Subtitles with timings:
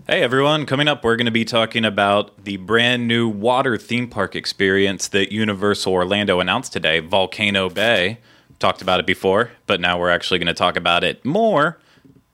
[0.00, 4.08] Hey everyone, coming up, we're going to be talking about the brand new water theme
[4.08, 8.18] park experience that Universal Orlando announced today, Volcano Bay.
[8.58, 11.78] Talked about it before, but now we're actually going to talk about it more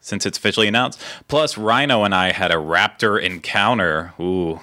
[0.00, 0.98] since it's officially announced.
[1.26, 4.14] Plus, Rhino and I had a raptor encounter.
[4.18, 4.60] Ooh.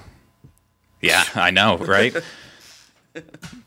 [1.00, 2.16] Yeah, I know, right?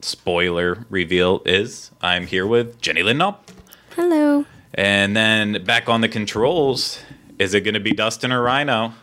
[0.00, 3.50] spoiler reveal is, I'm here with Jenny Lynn Knopp.
[3.96, 4.44] Hello.
[4.74, 6.98] And then back on the controls,
[7.38, 8.94] is it going to be Dustin or Rhino?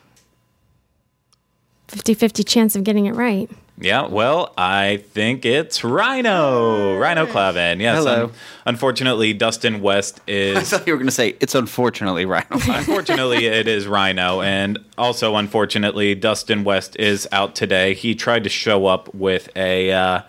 [1.90, 3.50] 50 50 chance of getting it right.
[3.82, 6.98] Yeah, well, I think it's Rhino.
[6.98, 7.80] Rhino Clavin.
[7.80, 8.00] Yes.
[8.00, 8.26] Hello.
[8.26, 8.31] un-
[8.66, 10.58] unfortunately, Dustin West is.
[10.58, 10.70] I is.
[10.70, 12.46] thought you were going to say it's unfortunately Rhino.
[12.52, 14.42] unfortunately, it is Rhino.
[14.42, 17.94] And also, unfortunately, Dustin West is out today.
[17.94, 19.92] He tried to show up with a.
[19.92, 20.22] Uh,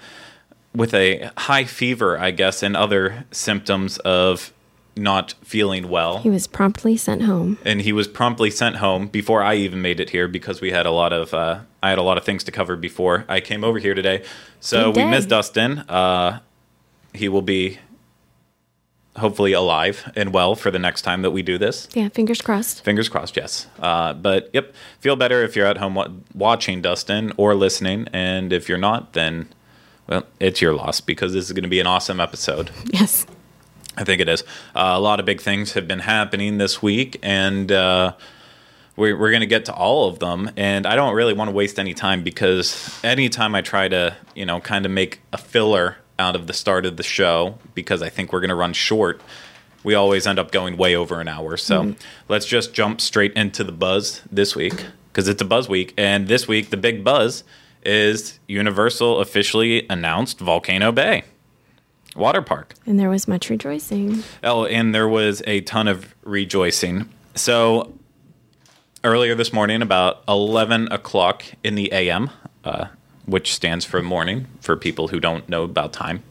[0.72, 4.52] with a high fever, I guess, and other symptoms of
[4.96, 6.18] not feeling well.
[6.18, 7.58] He was promptly sent home.
[7.64, 10.86] and he was promptly sent home before I even made it here because we had
[10.86, 13.64] a lot of uh, I had a lot of things to cover before I came
[13.64, 14.24] over here today.
[14.60, 15.78] So we miss Dustin.
[15.88, 16.40] Uh,
[17.14, 17.78] he will be
[19.16, 21.88] hopefully alive and well for the next time that we do this.
[21.94, 22.84] Yeah, fingers crossed.
[22.84, 23.66] Fingers crossed, yes.
[23.80, 28.52] Uh, but yep, feel better if you're at home wa- watching Dustin or listening, and
[28.52, 29.48] if you're not, then
[30.06, 32.70] well, it's your loss because this is going to be an awesome episode.
[32.86, 33.26] Yes.
[34.00, 34.42] I think it is.
[34.74, 38.14] Uh, a lot of big things have been happening this week, and uh,
[38.96, 40.50] we're, we're going to get to all of them.
[40.56, 44.46] And I don't really want to waste any time because anytime I try to, you
[44.46, 48.08] know, kind of make a filler out of the start of the show, because I
[48.08, 49.20] think we're going to run short,
[49.84, 51.58] we always end up going way over an hour.
[51.58, 51.94] So
[52.28, 55.92] let's just jump straight into the buzz this week because it's a buzz week.
[55.98, 57.44] And this week, the big buzz
[57.84, 61.24] is Universal officially announced Volcano Bay
[62.16, 62.74] Water Park.
[62.86, 64.22] And there was much rejoicing.
[64.42, 67.08] Oh, and there was a ton of rejoicing.
[67.34, 67.92] So
[69.04, 72.30] earlier this morning, about 11 o'clock in the AM,
[72.64, 72.86] uh,
[73.26, 76.22] which stands for morning for people who don't know about time.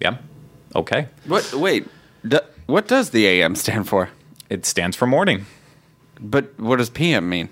[0.00, 0.18] Yeah.
[0.74, 1.08] Okay.
[1.26, 1.52] what?
[1.54, 1.86] Wait.
[2.26, 4.10] D- what does the AM stand for?
[4.50, 5.46] It stands for morning.
[6.20, 7.48] But what does PM mean?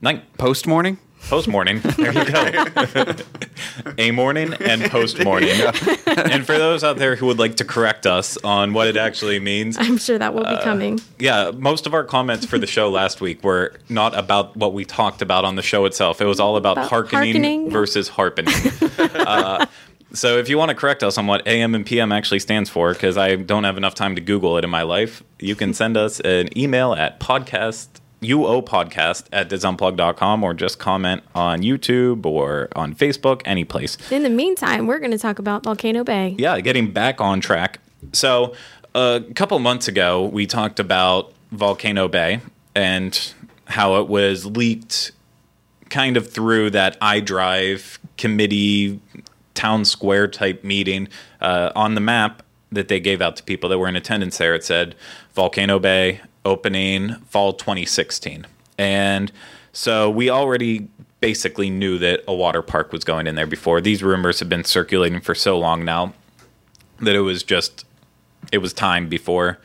[0.00, 0.36] Night.
[0.38, 0.98] Post morning?
[1.28, 1.80] Post morning.
[1.96, 2.24] There you
[3.02, 3.14] go.
[3.98, 5.50] a morning and post morning.
[6.06, 9.40] and for those out there who would like to correct us on what it actually
[9.40, 11.00] means, I'm sure that will Uh, be coming.
[11.18, 14.84] yeah, most of our comments for the show last week were not about what we
[14.84, 16.20] talked about on the show itself.
[16.20, 17.70] It was all about, About hearkening, hearkening?
[17.70, 18.54] versus harpening.
[18.98, 19.66] uh,
[20.12, 22.92] so if you want to correct us on what AM and PM actually stands for,
[22.92, 25.96] because I don't have enough time to Google it in my life, you can send
[25.96, 27.88] us an email at podcast
[28.24, 34.30] uopodcast at disunplug.com or just comment on YouTube or on Facebook, any place In the
[34.30, 36.34] meantime, we're going to talk about Volcano Bay.
[36.38, 37.80] yeah, getting back on track.
[38.12, 38.54] So,
[38.94, 42.40] a couple months ago, we talked about Volcano Bay
[42.74, 43.32] and
[43.66, 45.12] how it was leaked
[45.90, 49.00] kind of through that iDrive committee
[49.54, 51.08] town square type meeting
[51.40, 52.42] uh, on the map
[52.72, 54.54] that they gave out to people that were in attendance there.
[54.54, 54.94] It said
[55.34, 58.46] Volcano Bay opening fall 2016.
[58.78, 59.32] And
[59.72, 60.88] so we already
[61.20, 63.80] basically knew that a water park was going in there before.
[63.80, 66.12] These rumors have been circulating for so long now
[67.00, 67.84] that it was just
[68.52, 69.58] it was time before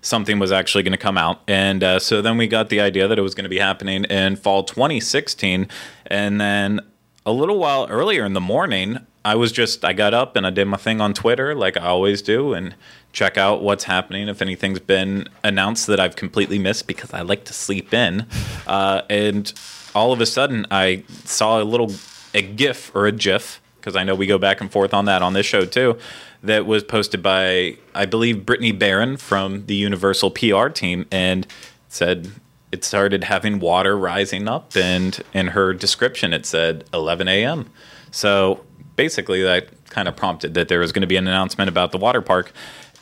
[0.00, 3.08] something was actually going to come out and uh, so then we got the idea
[3.08, 5.66] that it was going to be happening in fall 2016
[6.06, 6.80] and then
[7.24, 10.50] a little while earlier in the morning i was just i got up and i
[10.50, 12.74] did my thing on twitter like i always do and
[13.14, 17.44] check out what's happening if anything's been announced that i've completely missed because i like
[17.44, 18.26] to sleep in
[18.66, 19.54] uh, and
[19.94, 21.90] all of a sudden i saw a little
[22.34, 25.20] a gif or a gif because I know we go back and forth on that
[25.20, 25.98] on this show too.
[26.42, 31.46] That was posted by I believe Brittany Barron from the Universal PR team and
[31.88, 32.30] said
[32.72, 37.70] it started having water rising up, and in her description it said 11 a.m.
[38.10, 38.64] So
[38.96, 41.98] basically, that kind of prompted that there was going to be an announcement about the
[41.98, 42.52] water park,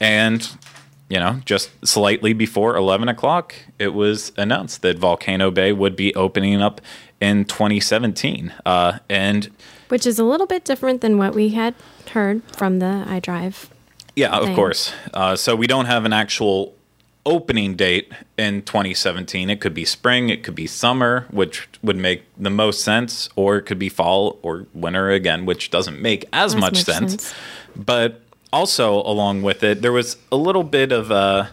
[0.02, 0.48] and
[1.08, 6.14] you know, just slightly before 11 o'clock, it was announced that Volcano Bay would be
[6.14, 6.80] opening up
[7.20, 9.50] in 2017, uh, and
[9.88, 11.74] Which is a little bit different than what we had
[12.12, 13.68] heard from the iDrive.
[14.16, 14.94] Yeah, of course.
[15.12, 16.74] Uh, so we don't have an actual
[17.26, 19.50] opening date in 2017.
[19.50, 23.56] It could be spring, it could be summer, which would make the most sense, or
[23.58, 27.10] it could be fall or winter again, which doesn't make as, As much, much sense.
[27.12, 27.34] sense.
[27.76, 28.22] But
[28.52, 31.46] also, along with it, there was a little bit of uh,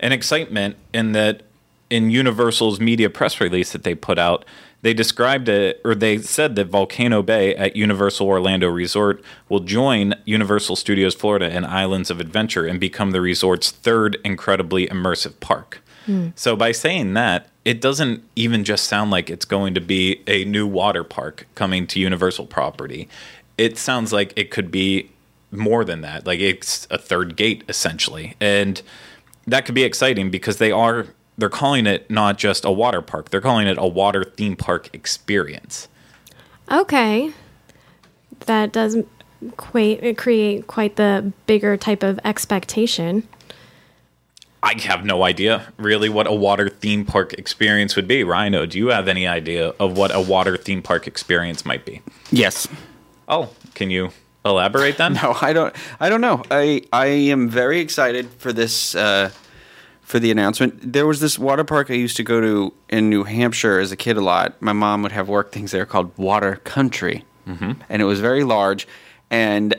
[0.00, 1.42] an excitement in that
[1.90, 4.44] in Universal's media press release that they put out,
[4.82, 10.14] they described it, or they said that Volcano Bay at Universal Orlando Resort will join
[10.26, 15.80] Universal Studios Florida and Islands of Adventure and become the resort's third incredibly immersive park.
[16.34, 20.44] So, by saying that, it doesn't even just sound like it's going to be a
[20.44, 23.08] new water park coming to Universal property.
[23.56, 25.10] It sounds like it could be
[25.56, 26.26] more than that.
[26.26, 28.34] Like it's a third gate essentially.
[28.40, 28.80] And
[29.46, 31.06] that could be exciting because they are
[31.36, 33.30] they're calling it not just a water park.
[33.30, 35.88] They're calling it a water theme park experience.
[36.70, 37.32] Okay.
[38.46, 38.98] That does
[39.56, 43.26] quite, create quite the bigger type of expectation.
[44.62, 48.24] I have no idea really what a water theme park experience would be.
[48.24, 52.00] Rhino, do you have any idea of what a water theme park experience might be?
[52.30, 52.66] Yes.
[53.28, 54.10] Oh, can you
[54.44, 55.14] elaborate then?
[55.22, 55.74] No, I don't.
[56.00, 56.42] I don't know.
[56.50, 59.30] I I am very excited for this uh,
[60.02, 60.92] for the announcement.
[60.92, 63.96] There was this water park I used to go to in New Hampshire as a
[63.96, 64.60] kid a lot.
[64.60, 67.72] My mom would have work things there called Water Country, mm-hmm.
[67.88, 68.86] and it was very large.
[69.30, 69.74] And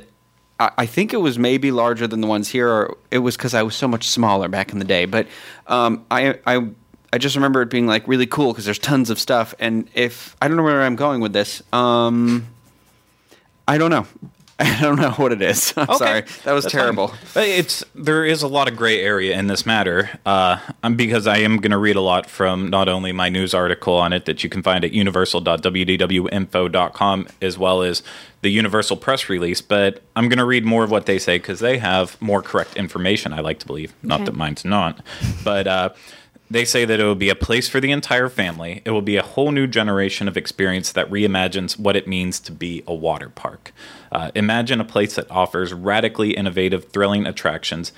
[0.59, 2.69] I, I think it was maybe larger than the ones here.
[2.69, 5.05] Or it was because I was so much smaller back in the day.
[5.05, 5.27] But
[5.67, 6.67] um, I I.
[7.13, 10.35] I just remember it being like really cool because there's tons of stuff, and if
[10.41, 12.45] I don't know where I'm going with this, um,
[13.69, 14.05] I don't know.
[14.59, 15.73] I don't know what it is.
[15.77, 15.97] I'm Okay.
[15.97, 16.21] sorry.
[16.45, 17.09] That was That's terrible.
[17.09, 17.17] fine.
[17.33, 21.27] But It's there is a lot of gray area in this matter, uh, um, because
[21.27, 24.23] I am going to read a lot from not only my news article on it
[24.25, 28.01] that you can find at universal.wdwinfo.com as well as
[28.41, 31.59] the Universal press release, but I'm going to read more of what they say because
[31.59, 33.33] they have more correct information.
[33.33, 35.01] I like to believe, not that mine's not,
[35.43, 35.67] but.
[35.67, 35.89] Uh,
[36.49, 38.81] they say that it will be a place for the entire family.
[38.85, 42.51] It will be a whole new generation of experience that reimagines what it means to
[42.51, 43.71] be a water park.
[44.11, 47.91] Uh, imagine a place that offers radically innovative, thrilling attractions,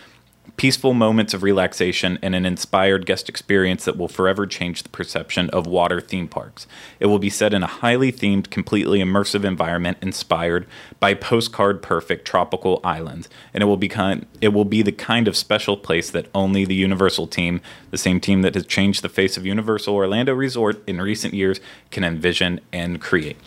[0.55, 5.49] peaceful moments of relaxation, and an inspired guest experience that will forever change the perception
[5.51, 6.65] of water theme parks.
[6.99, 10.65] It will be set in a highly themed, completely immersive environment inspired
[10.99, 15.27] by postcard perfect tropical islands, and it will be kind, it will be the kind
[15.27, 17.61] of special place that only the Universal team,
[17.91, 21.59] the same team that has changed the face of Universal Orlando Resort in recent years,
[21.91, 23.37] can envision and create.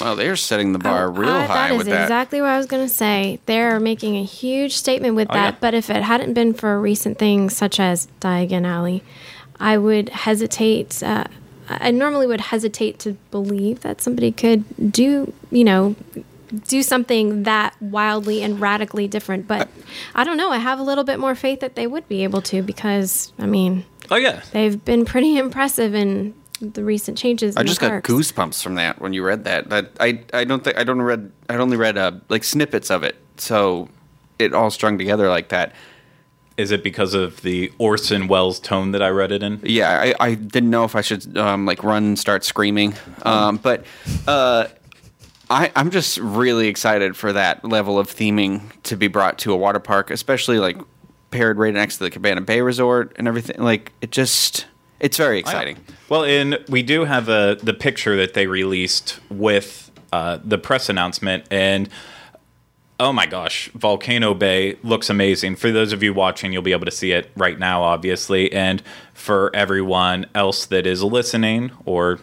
[0.00, 1.92] Well, they're setting the bar real Uh, high that is with that.
[1.92, 3.40] That is exactly what I was going to say.
[3.46, 5.54] They're making a huge statement with Oh, that.
[5.54, 5.58] yeah.
[5.60, 9.02] But if it hadn't been for recent things such as Diagon Alley,
[9.58, 11.02] I would hesitate.
[11.02, 11.24] Uh,
[11.68, 15.94] I normally would hesitate to believe that somebody could do, you know,
[16.66, 19.46] do something that wildly and radically different.
[19.46, 19.68] But
[20.14, 20.50] I don't know.
[20.50, 23.46] I have a little bit more faith that they would be able to because, I
[23.46, 27.56] mean, Oh yeah, they've been pretty impressive in the recent changes.
[27.56, 28.10] I in the just got parks.
[28.10, 29.70] goosebumps from that when you read that.
[29.70, 33.04] That I I don't think I don't read I only read uh, like snippets of
[33.04, 33.88] it, so
[34.38, 35.72] it all strung together like that.
[36.60, 39.60] Is it because of the Orson Welles tone that I read it in?
[39.64, 43.56] Yeah, I, I didn't know if I should um, like run and start screaming, um,
[43.56, 43.84] but
[44.28, 44.66] uh,
[45.48, 49.56] I I'm just really excited for that level of theming to be brought to a
[49.56, 50.76] water park, especially like
[51.30, 53.62] paired right next to the Cabana Bay Resort and everything.
[53.62, 54.66] Like it just
[55.00, 55.78] it's very exciting.
[56.10, 60.90] Well, and we do have a the picture that they released with uh, the press
[60.90, 61.88] announcement, and
[63.00, 65.56] oh my gosh, Volcano Bay looks amazing.
[65.56, 68.82] For those of you watching, you'll be able to see it right now, obviously, and
[69.14, 72.20] for everyone else that is listening or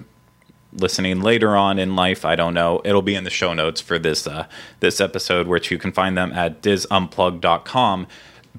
[0.72, 2.82] listening later on in life, I don't know.
[2.86, 4.46] It'll be in the show notes for this uh,
[4.80, 8.08] this episode, which you can find them at disunplug.com.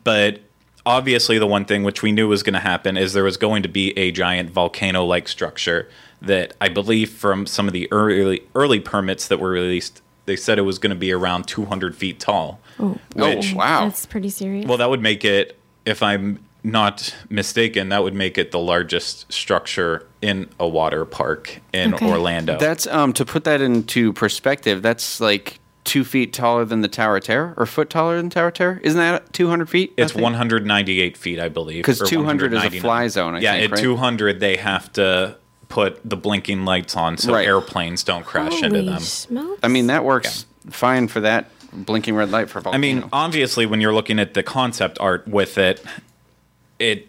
[0.03, 0.41] But
[0.85, 3.63] obviously, the one thing which we knew was going to happen is there was going
[3.63, 5.89] to be a giant volcano-like structure
[6.21, 10.59] that I believe from some of the early early permits that were released, they said
[10.59, 12.61] it was going to be around 200 feet tall.
[12.79, 13.85] Which, Oh, wow.
[13.87, 14.67] That's pretty serious.
[14.67, 19.33] well, that would make it, if I'm not mistaken, that would make it the largest
[19.33, 22.09] structure in a water park in Okay.
[22.09, 22.59] Orlando.
[22.59, 24.83] That's um to put that into perspective.
[24.83, 28.49] That's like two feet taller than the Tower of Terror, or foot taller than Tower
[28.49, 28.81] of Terror.
[28.85, 29.95] Isn't that 200 feet?
[29.97, 31.83] I It's 198 feet, I believe.
[31.83, 33.83] Because 200 is a fly zone, I yeah, think, at right?
[33.83, 35.39] 200 they have to
[35.69, 37.47] put the blinking lights on so Right.
[37.47, 39.01] airplanes don't crash into them.
[39.01, 39.61] smokes.
[39.63, 42.81] I mean, that works fine for that blinking red light for I volcano.
[42.81, 45.85] mean, obviously, when you're looking at the concept art with it,
[46.79, 47.09] it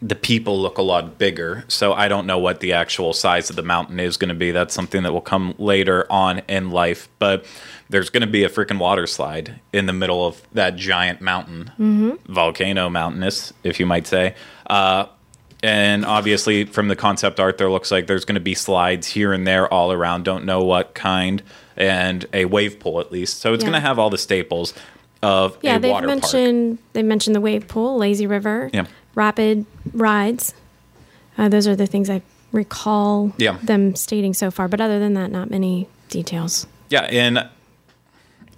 [0.00, 1.64] the people look a lot bigger.
[1.66, 4.52] So I don't know what the actual size of the mountain is going to be.
[4.52, 7.08] That's something that will come later on in life.
[7.18, 7.44] But
[7.90, 11.72] there's going to be a freaking water slide in the middle of that giant mountain,
[12.28, 14.36] volcano mountainous, if you might say.
[14.70, 15.06] Uh,
[15.62, 19.32] and obviously, from the concept art, there looks like there's going to be slides here
[19.32, 20.24] and there all around.
[20.24, 21.42] Don't know what kind,
[21.76, 23.38] and a wave pool at least.
[23.40, 23.70] So it's Yeah.
[23.70, 24.72] going to have all the staples
[25.22, 26.20] of yeah, a they've water park.
[26.20, 28.86] mentioned they mentioned the wave pool, lazy river, Yeah.
[29.16, 30.54] rapid rides.
[31.36, 32.22] Uh, those are the things I
[32.52, 33.58] recall Yeah.
[33.62, 34.68] them stating so far.
[34.68, 36.66] But other than that, not many details.
[36.88, 37.46] Yeah, and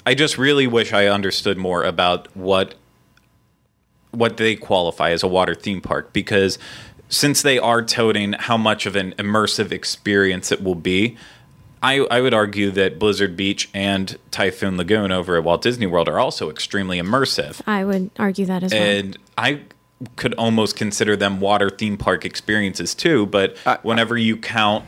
[0.07, 2.75] I just really wish I understood more about what
[4.13, 6.59] what they qualify as a water theme park because
[7.11, 11.17] since they are toting how much of an immersive experience it will be,
[11.83, 16.09] I, I would argue that Blizzard Beach and Typhoon Lagoon over at Walt Disney World
[16.09, 17.61] are also extremely immersive.
[17.67, 18.83] I would argue that as well.
[18.83, 19.61] And I
[20.17, 23.27] could almost consider them water theme park experiences too.
[23.27, 24.85] But I- whenever you count,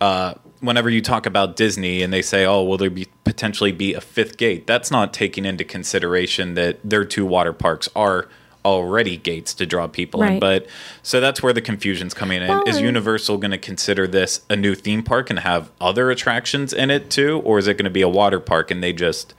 [0.00, 3.94] uh, whenever you talk about Disney and they say, "Oh, will there be potentially be
[3.94, 8.28] a fifth gate?" That's not taking into consideration that their two water parks are
[8.64, 10.40] already gates to draw people in.
[10.40, 10.66] But
[11.02, 12.48] so that's where the confusion's coming in.
[12.48, 16.72] Well, is Universal going to consider this a new theme park and have other attractions
[16.72, 19.34] in it too, or is it going to be a water park and they just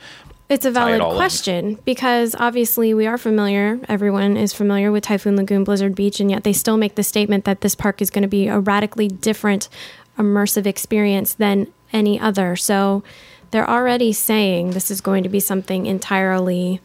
[0.47, 1.17] It's a valid all in.
[1.17, 6.29] question because obviously we are familiar, everyone is familiar with Typhoon Lagoon, Blizzard Beach, and
[6.29, 9.07] yet they still make the statement that this park is going to be a radically
[9.07, 9.69] different
[10.17, 12.55] immersive experience than any other.
[12.55, 13.03] So
[13.51, 16.81] they're already saying this is going to be something entirely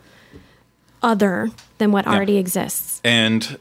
[1.02, 3.00] other than what already exists.
[3.04, 3.59] And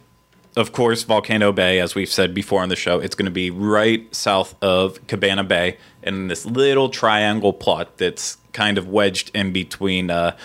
[0.57, 3.49] of course, Volcano Bay, as we've said before on the show, it's going to be
[3.49, 9.53] right south of Cabana Bay in this little triangle plot that's kind of wedged in
[9.53, 10.09] between.
[10.09, 10.35] Uh,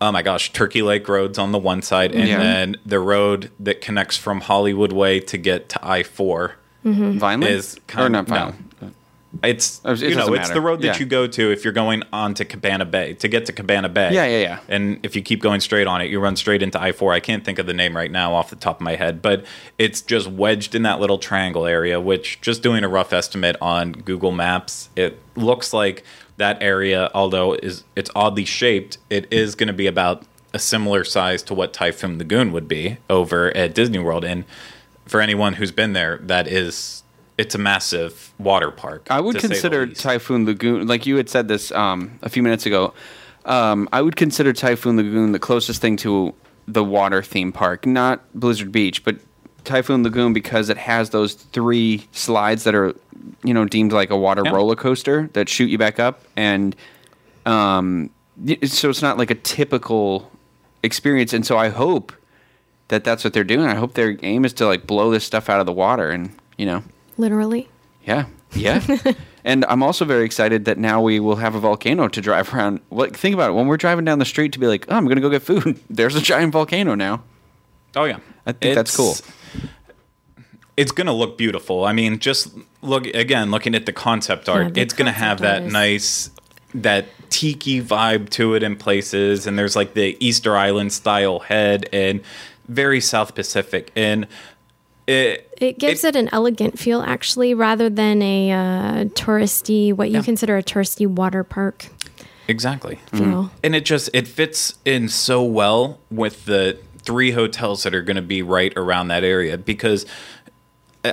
[0.00, 2.38] oh my gosh, Turkey Lake Road's on the one side, and Yeah.
[2.38, 7.76] then the road that connects from Hollywood Way to get to I 4 Vineland is
[7.76, 8.34] or kind not of no.
[8.34, 8.73] Vineland.
[9.42, 10.54] It's oh, It you know it's matter.
[10.54, 10.98] the road that Yeah.
[10.98, 14.10] you go to if you're going on to Cabana Bay to get to Cabana Bay.
[14.12, 14.58] Yeah, yeah, yeah.
[14.68, 17.12] And if you keep going straight on it, you run straight into I four.
[17.12, 19.44] I can't think of the name right now off the top of my head, but
[19.78, 22.00] it's just wedged in that little triangle area.
[22.00, 26.04] Which just doing a rough estimate on Google Maps, it looks like
[26.36, 31.04] that area, although is it's oddly shaped, it is going to be about a similar
[31.04, 34.24] size to what Typhoon Lagoon would be over at Disney World.
[34.24, 34.44] And
[35.06, 37.02] for anyone who's been there, that is.
[37.36, 39.08] It's a massive water park.
[39.10, 39.86] I would to say the consider.
[39.88, 42.94] Typhoon Lagoon, like you had said this um, a few minutes ago.
[43.44, 46.32] Um, I would consider Typhoon Lagoon the closest thing to
[46.66, 49.16] the water theme park, not Blizzard Beach, but
[49.64, 52.94] Typhoon Lagoon because it has those three slides that are,
[53.42, 54.52] you know, deemed like a water Yeah.
[54.52, 56.74] roller coaster that shoot you back up, and
[57.46, 58.10] um,
[58.64, 60.30] so it's not like a typical
[60.82, 61.32] experience.
[61.32, 62.12] And so I hope
[62.88, 63.66] that that's what they're doing.
[63.66, 66.30] I hope their aim is to like blow this stuff out of the water, and
[66.56, 66.82] you know.
[67.16, 67.68] Literally.
[68.04, 68.84] Yeah, yeah.
[69.44, 72.80] and I'm also very excited that now we will have a volcano to drive around.
[72.90, 73.52] Like, think about it.
[73.54, 75.42] When we're driving down the street to be like, oh, I'm going to go get
[75.42, 77.22] food, there's a giant volcano now.
[77.96, 79.14] Oh yeah, I think that's cool.
[80.76, 81.84] It's gonna look beautiful.
[81.84, 82.48] I mean, just
[82.82, 84.74] look again, looking at the concept art.
[84.74, 86.30] the it's gonna have concept art that is- nice,
[86.74, 91.88] that tiki vibe to it in places, and there's like the Easter Island style head
[91.92, 92.20] and
[92.68, 94.26] very South Pacific, and
[95.06, 100.16] it It gives it, an elegant feel, actually, rather than a uh, touristy, what you
[100.18, 100.22] Yeah.
[100.22, 101.86] consider a touristy water park
[102.48, 102.98] exactly.
[103.12, 103.50] feel.
[103.62, 108.16] and it just it fits in so well with the three hotels that are going
[108.16, 110.06] to be right around that area because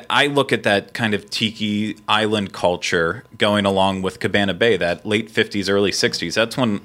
[0.10, 5.06] I look at that kind of tiki island culture going along with Cabana Bay, that
[5.06, 6.34] late 50s, early 60s.
[6.34, 6.80] That's when,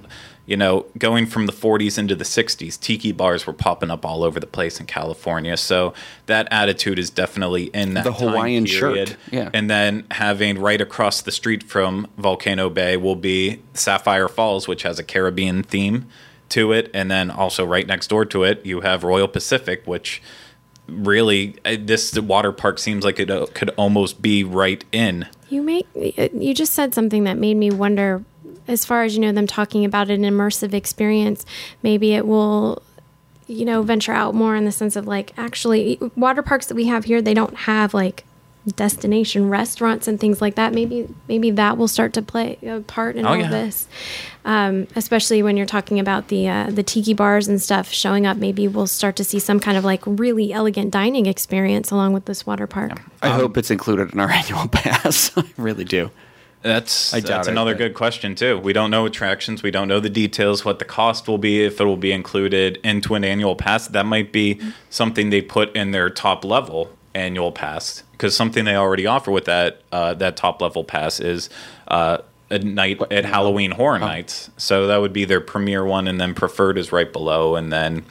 [0.47, 4.23] you know, going from the 40s into the 60s, tiki bars were popping up all
[4.23, 5.57] over the place in California.
[5.57, 5.93] So
[6.27, 9.51] that attitude is definitely in that The time Hawaiian shirt, yeah.
[9.53, 14.83] And then having right across the street from Volcano Bay will be Sapphire Falls, which
[14.83, 16.07] has a Caribbean theme
[16.51, 16.91] to it.
[16.95, 20.23] And then also right next door to it, you have Royal Pacific, which
[20.89, 25.27] really uh, this water park seems like it uh, could almost be right in.
[25.49, 28.25] You make you just said something that made me wonder
[28.69, 31.45] as far as you know them talking about an immersive experience
[31.83, 32.83] maybe it will
[33.47, 36.87] you know venture out more in the sense of like actually water parks that we
[36.87, 38.25] have here they don't have like
[38.75, 40.73] destination restaurants and things like that.
[40.75, 43.45] Maybe maybe that will start to play a part in Oh, all yeah.
[43.45, 43.87] of this.
[44.45, 48.37] Um, especially when you're talking about the uh, the tiki bars and stuff showing up.
[48.39, 52.25] Maybe we'll start to see some kind of like really elegant dining experience along with
[52.25, 53.01] this water park.
[53.23, 55.31] I hope it's included in our annual pass.
[55.37, 56.11] I really do.
[56.63, 58.59] That's that's it, another but- good question too.
[58.59, 59.63] We don't know attractions.
[59.63, 60.65] We don't know the details.
[60.65, 63.87] What the cost will be if it will be included into an annual pass.
[63.89, 64.61] That might be
[64.91, 69.45] something they put in their top level annual pass because something they already offer with
[69.47, 71.49] that uh, that top level pass is
[71.89, 72.19] uh,
[72.51, 74.51] a night at Halloween Horror Nights.
[74.57, 78.05] So that would be their premier one, and then preferred is right below, and then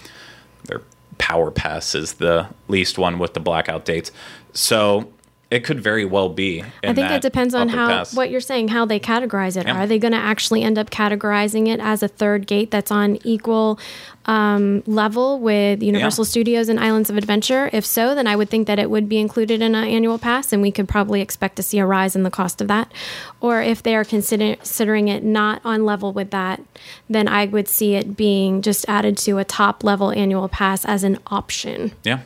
[0.66, 0.82] their
[1.18, 4.12] power pass is the least one with the blackout dates.
[4.54, 5.12] So
[5.56, 6.64] it could very well be.
[6.84, 8.14] I think it depends on how pass.
[8.14, 9.66] what you're saying, how they categorize it.
[9.68, 9.78] Yeah.
[9.78, 13.18] Are they going to actually end up categorizing it as a third gate that's on
[13.24, 13.80] equal
[14.26, 16.30] um, level with Universal Yeah.
[16.30, 17.70] Studios and Islands of Adventure?
[17.72, 20.52] If so, then I would think that it would be included in an annual pass,
[20.52, 22.92] and we could probably expect to see a rise in the cost of that.
[23.40, 26.62] Or if they are consider- considering it not on level with that,
[27.10, 31.04] then I would see it being just added to a top level annual pass as
[31.06, 31.94] an option.
[32.04, 32.20] Yeah.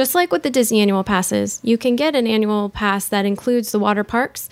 [0.00, 3.70] Just like with the Disney annual passes, you can get an annual pass that includes
[3.70, 4.48] the water parks,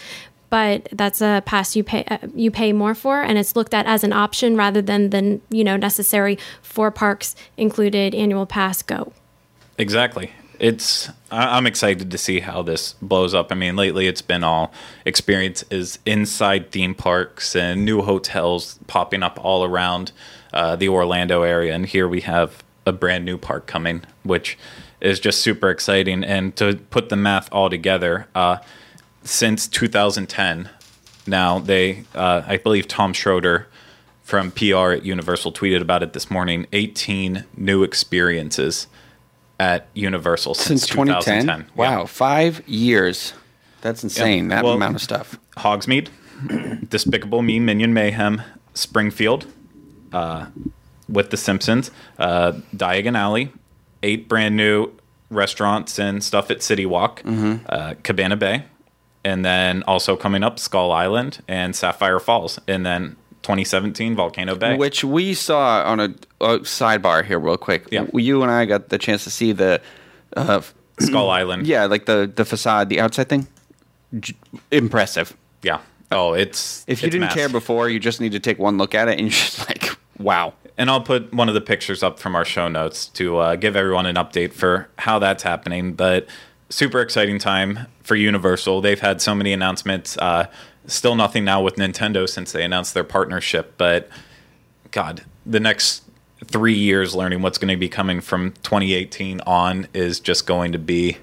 [0.50, 3.86] but that's a pass you pay uh, you pay more for, and it's looked at
[3.86, 9.10] as an option rather than the you know necessary four parks included annual pass go.
[9.78, 10.32] Exactly.
[10.58, 13.50] It's I'm excited to see how this blows up.
[13.50, 14.70] I mean, lately it's been all
[15.06, 20.12] experience is inside theme parks and new hotels popping up all around
[20.52, 24.58] uh, the Orlando area, and here we have a brand new park coming, which
[25.00, 26.24] is just super exciting.
[26.24, 28.58] And to put the math all together, uh,
[29.22, 30.68] since 2010,
[31.26, 33.66] now they uh, I believe Tom Schroeder
[34.22, 36.66] from PR at Universal tweeted about it this morning.
[36.72, 38.86] 18 new experiences
[39.60, 41.42] at Universal since, Since 2010.
[41.42, 41.76] 2010.
[41.76, 42.06] Wow, Yeah.
[42.06, 43.32] five years.
[43.80, 44.48] That's insane.
[44.48, 45.38] That Well- amount of stuff.
[45.58, 46.08] Hogsmeade,
[46.88, 48.42] Despicable Me, Minion Mayhem,
[48.74, 49.46] Springfield,
[50.12, 50.46] uh,
[51.08, 53.50] with The Simpsons, uh, Diagon Alley,
[54.02, 54.90] eight brand new
[55.30, 57.66] restaurants and stuff at City Walk, Mm-hmm.
[57.68, 58.64] uh, Cabana Bay,
[59.24, 64.76] and then also coming up Skull Island and Sapphire Falls, and then 2017 Volcano Bay.
[64.76, 66.04] Which we saw on a,
[66.40, 67.86] a sidebar here, real quick.
[67.90, 68.06] Yeah.
[68.14, 69.80] You and I got the chance to see the,
[70.36, 70.60] uh,
[71.00, 71.66] Skull Island.
[71.66, 73.46] yeah, like the the facade, the outside thing.
[74.18, 74.34] J-
[74.72, 75.36] impressive.
[75.62, 75.80] Yeah.
[76.10, 77.36] Oh, it's If you it's didn't massive.
[77.38, 79.90] care before, you just need to take one look at it, and you're just like,
[80.18, 80.54] wow.
[80.78, 83.74] And I'll put one of the pictures up from our show notes to uh, give
[83.74, 85.92] everyone an update for how that's happening.
[85.92, 86.28] But
[86.70, 88.80] super exciting time for Universal.
[88.80, 90.16] They've had so many announcements.
[90.16, 90.46] Uh,
[90.86, 93.74] still nothing now with Nintendo since they announced their partnership.
[93.76, 94.08] But
[94.92, 96.04] God, the next
[96.44, 100.78] three years learning what's going to be coming from 2018 on is just going to
[100.78, 101.18] be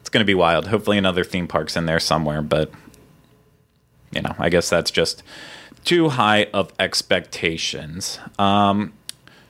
[0.00, 0.68] it's going to be wild.
[0.68, 2.40] Hopefully, another theme parks in there somewhere.
[2.40, 2.70] But
[4.10, 5.22] you know, I guess that's just
[5.84, 8.18] too high of expectations.
[8.38, 8.92] Um,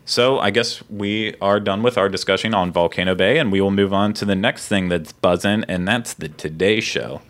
[0.04, 3.70] so I guess we are done with our discussion on Volcano Bay, and we will
[3.70, 7.20] move on to the next thing that's buzzing, and that's the Today Show.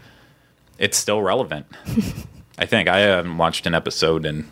[0.79, 1.67] It's still relevant.
[2.59, 4.49] I think I haven't watched an episode in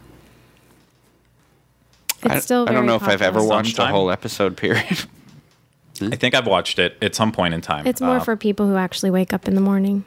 [2.23, 2.63] It's I, still.
[2.63, 3.49] I don't very know if I've ever popular.
[3.57, 4.57] watched a whole episode.
[4.57, 5.05] Period.
[6.01, 7.87] I think I've watched it at some point in time.
[7.87, 10.05] It's more Uh, for people who actually wake up in the morning.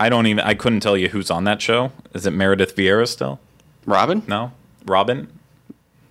[0.00, 0.44] I don't even.
[0.44, 1.90] I couldn't tell you who's on that show.
[2.14, 3.40] Is it Meredith Vieira still?
[3.88, 4.22] Robin?
[4.28, 4.52] No,
[4.86, 5.28] Robin.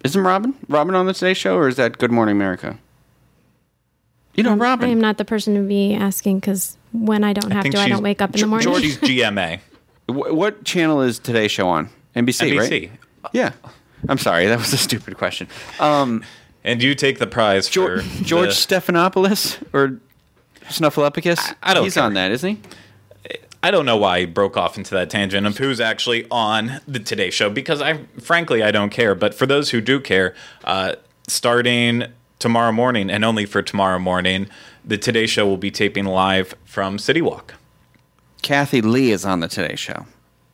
[0.04, 0.54] Isn't Robin?
[0.68, 2.78] Robin on the Today Show, or is that Good Morning America?
[4.36, 4.90] You know, Um, Robin.
[4.90, 7.90] I am not the person to be asking because when I don't have to, I
[7.90, 8.64] don't wake up in the Ge- morning.
[8.64, 9.60] Geordie's GMA.
[10.08, 11.90] Wh- what channel is Today Show on?
[12.16, 12.60] NBC, NBC.
[12.60, 12.92] right?
[13.34, 13.52] Yeah.
[14.08, 15.48] I'm sorry, that was a stupid question.
[15.80, 16.24] Um,
[16.64, 20.00] And you take the prize George, for George the- Stephanopoulos or
[20.70, 21.40] Snuffleupagus?
[21.40, 22.04] I- I don't He's care.
[22.04, 22.62] on that, isn't he?
[23.64, 27.00] I don't know why he broke off into that tangent of who's actually on the
[27.00, 29.16] Today Show because I, frankly, I don't care.
[29.16, 30.96] But for those who do care, uh,
[31.28, 32.04] starting
[32.40, 34.48] tomorrow morning and only for tomorrow morning,
[34.86, 37.56] the Today Show will be taping live from City Walk.
[38.44, 40.06] Kathie Lee is on the Today Show.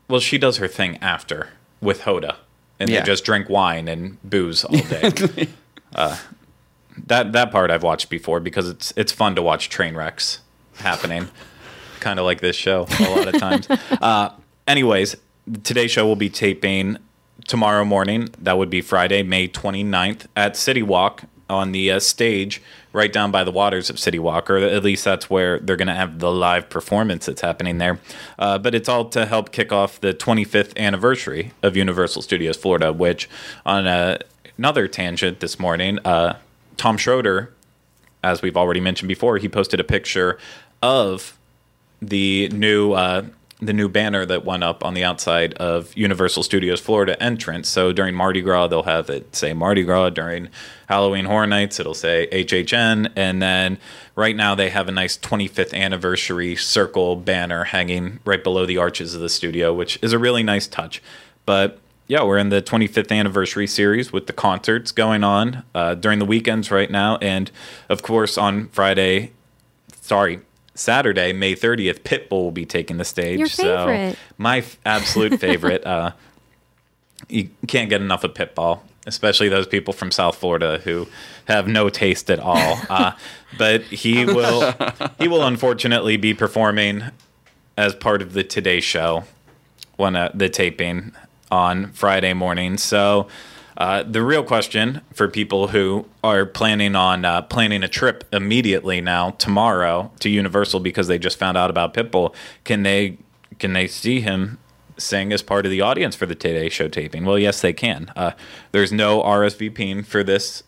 [0.07, 1.49] Well, she does her thing after
[1.81, 2.37] with Hoda,
[2.79, 3.01] and Yeah.
[3.01, 5.49] they just drink wine and booze all day.
[5.95, 6.17] uh,
[7.07, 10.39] that that part I've watched before because it's it's fun to watch train wrecks
[10.75, 11.27] happening,
[12.03, 13.67] kind of like this show a lot of times.
[14.01, 14.29] Uh,
[14.67, 15.15] anyways,
[15.63, 16.97] today's show will be taping
[17.47, 18.29] tomorrow morning.
[18.39, 22.61] That would be Friday, May 29th at City Walk on the uh, stage
[22.91, 25.87] right down by the waters of City Walk, or at least that's where they're going
[25.87, 27.99] to have the live performance that's happening there.
[28.37, 32.91] Uh, but it's all to help kick off the 25th anniversary of Universal Studios Florida,
[32.91, 33.29] which
[33.65, 34.19] on a,
[34.57, 36.37] another tangent this morning, uh,
[36.77, 37.53] Tom Schroeder,
[38.23, 40.37] as we've already mentioned before, he posted a picture
[40.81, 41.37] of
[42.07, 43.23] the new uh,
[43.65, 47.69] the new banner that went up on the outside of Universal Studios Florida entrance.
[47.69, 50.09] So during Mardi Gras, they'll have it say Mardi Gras.
[50.09, 50.49] During
[50.87, 53.11] Halloween Horror Nights, it'll say HHN.
[53.15, 53.77] And then
[54.15, 59.13] right now, they have a nice 25th anniversary circle banner hanging right below the arches
[59.15, 61.01] of the studio, which is a really nice touch.
[61.45, 66.19] But yeah, we're in the 25th anniversary series with the concerts going on uh, during
[66.19, 67.17] the weekends right now.
[67.17, 67.49] And
[67.89, 69.31] of course, on Friday,
[70.01, 70.41] sorry,
[70.75, 73.39] Saturday, May 30th, Pitbull will be taking the stage.
[73.39, 74.13] Your favorite.
[74.13, 75.85] So my f- absolute favorite.
[75.85, 76.11] Uh,
[77.29, 81.07] you can't get enough of Pitbull, especially those people from South Florida who
[81.47, 82.79] have no taste at all.
[82.89, 83.11] Uh,
[83.57, 84.73] but he will
[85.19, 87.03] he will unfortunately be performing
[87.77, 89.23] as part of the Today Show
[89.95, 91.11] when uh, the taping
[91.51, 92.77] on Friday morning.
[92.77, 93.27] So
[93.77, 99.01] uh, the real question for people who are planning on uh, planning a trip immediately
[99.01, 102.33] now tomorrow to Universal because they just found out about Pitbull,
[102.63, 103.17] can they
[103.59, 104.59] can they see him
[104.97, 107.25] sing as part of the audience for the Today Show taping?
[107.25, 108.11] Well, yes, they can.
[108.15, 108.31] Uh,
[108.71, 110.63] there's no RSVPing for this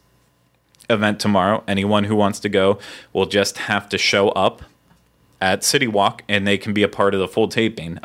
[0.89, 1.63] event tomorrow.
[1.67, 2.79] Anyone who wants to go
[3.13, 4.63] will just have to show up
[5.41, 7.99] at City Walk, and they can be a part of the full taping.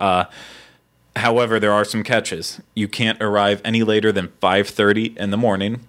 [1.17, 2.61] However, there are some catches.
[2.75, 5.81] You can't arrive any later than 5:30 in the morning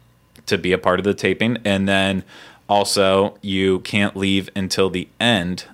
[0.48, 2.24] to be a part of the taping, and then
[2.68, 5.66] also you can't leave until the end,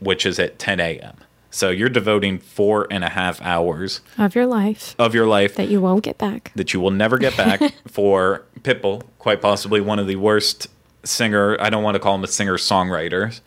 [0.00, 1.16] which is at 10 a.m.
[1.50, 5.68] So you're devoting four and a half hours Of your life of your life that
[5.68, 6.50] you won't get back.
[6.56, 10.66] that you will never get back for Pitbull, quite possibly one of the worst
[11.04, 11.56] singer.
[11.60, 13.38] I don't want to call him a singer songwriter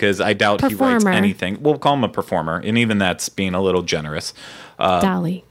[0.00, 1.62] because I doubt he writes anything.
[1.62, 4.32] We'll call him a performer, and even that's being a little generous
[4.78, 5.44] Dolly.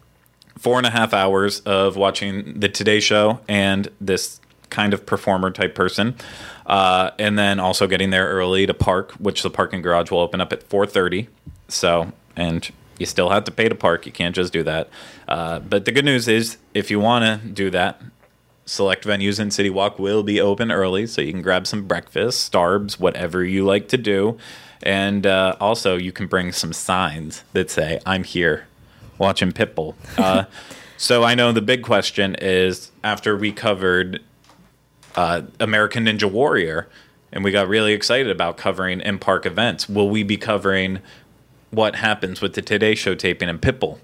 [0.58, 5.52] four and a half hours of watching the Today Show and this kind of performer
[5.52, 6.16] type person,
[6.66, 10.42] uh, and then also getting there early to park, which the parking garage will open
[10.42, 11.30] up at four thirty.
[11.68, 14.08] So, and you still have to pay to park.
[14.08, 14.90] You can't just do that.
[15.28, 18.02] Uh, but the good news is, if you want to do that,
[18.70, 22.52] select venues in City Walk will be open early, so you can grab some breakfast,
[22.52, 24.38] Starbs, whatever you like to do.
[24.84, 28.68] And uh, also, you can bring some signs that say, I'm here
[29.18, 29.96] watching Pitbull.
[30.18, 30.46] Uh,
[30.98, 34.22] so I know the big question is after we covered
[35.16, 36.90] uh, American Ninja Warrior
[37.32, 41.00] and we got really excited about covering in park events, will we be covering
[41.72, 44.00] what happens with the Today Show taping and Pitbull?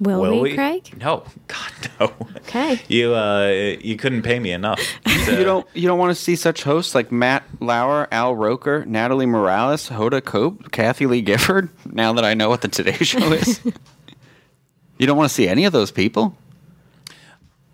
[0.00, 0.54] Will, Will we, we?
[0.54, 0.92] Craig?
[1.00, 2.12] No, God, no.
[2.38, 2.80] Okay.
[2.88, 3.48] You uh,
[3.80, 4.80] you couldn't pay me enough.
[5.28, 9.26] You don't you don't want to see such hosts like Matt Lauer, Al Roker, Natalie
[9.26, 11.68] Morales, Hoda Cope, Kathie Lee Gifford.
[11.84, 13.60] Now that I know what the Today Show is,
[14.98, 16.34] you don't want to see any of those people.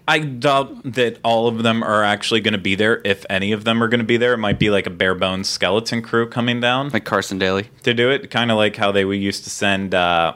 [0.09, 3.01] I doubt that all of them are actually going to be there.
[3.05, 5.15] If any of them are going to be there, it might be like a bare
[5.15, 7.71] bones skeleton crew coming down Like Carson Daly.
[7.85, 8.31] to do it.
[8.31, 10.35] Kind of like how they we used to send uh,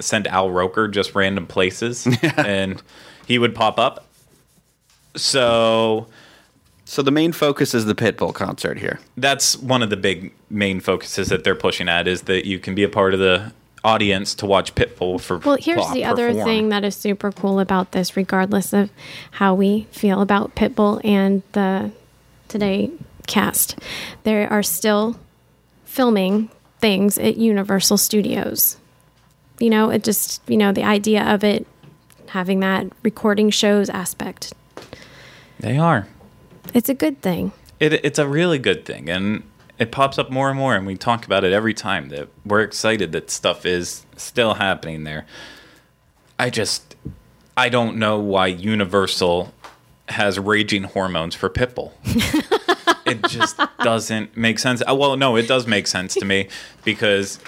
[0.00, 2.06] send Al Roker just random places,
[2.36, 2.82] and
[3.26, 4.06] he would pop up.
[5.16, 6.06] So
[6.84, 9.00] So the main focus is the Pitbull concert here.
[9.16, 12.74] that's one of the big main focuses that they're pushing at is that you can
[12.74, 13.52] be a part of the
[13.84, 16.44] audience to watch Pitbull for Well, here's the other perform.
[16.46, 18.90] thing that is super cool about this, regardless of
[19.32, 21.90] how we feel about Pitbull and the
[22.48, 22.90] Today
[23.26, 23.76] cast.
[24.22, 25.18] They are still
[25.84, 26.48] filming
[26.80, 28.76] things at Universal Studios.
[29.58, 31.66] You know, it just, you know, the idea of it
[32.28, 34.52] having that recording shows aspect.
[35.60, 36.08] They are.
[36.74, 37.52] It's a good thing.
[37.80, 39.42] It, it's a really good thing, and
[39.78, 42.62] it pops up more and more, and we talk about it every time that we're
[42.62, 45.26] excited that stuff is still happening there.
[46.38, 46.96] I just,
[47.56, 49.52] I don't know why Universal
[50.08, 51.92] has raging hormones for Pitbull.
[53.06, 54.82] it just doesn't make sense.
[54.88, 56.48] Uh, Well, no, it does make sense to me
[56.84, 57.38] because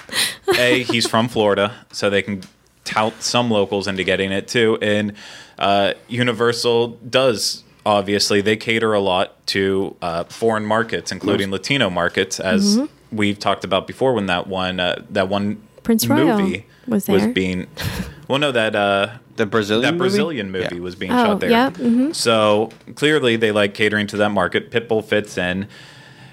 [0.58, 2.42] a he's from Florida, so they can
[2.84, 5.12] tout some locals into getting it too, and
[5.58, 7.64] uh, Universal does.
[7.86, 12.78] Obviously, they cater a lot to uh, foreign markets, including Latino markets, as
[13.10, 14.12] we've talked about before.
[14.12, 17.32] When that one, uh, that one Prince movie was there.
[17.32, 17.66] being,
[18.28, 19.98] well, no, that uh, The Brazilian that movie?
[20.10, 20.80] Brazilian movie Yeah.
[20.80, 21.50] was being Oh, shot there.
[21.50, 22.14] yeah, mhm.
[22.14, 24.70] So clearly, they like catering to that market.
[24.70, 25.66] Pitbull fits in.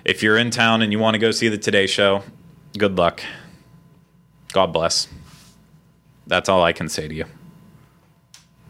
[0.03, 2.23] If you're in town and you want to go see the Today Show,
[2.77, 3.21] good luck.
[4.53, 5.07] God bless.
[6.27, 7.25] That's all I can say to you.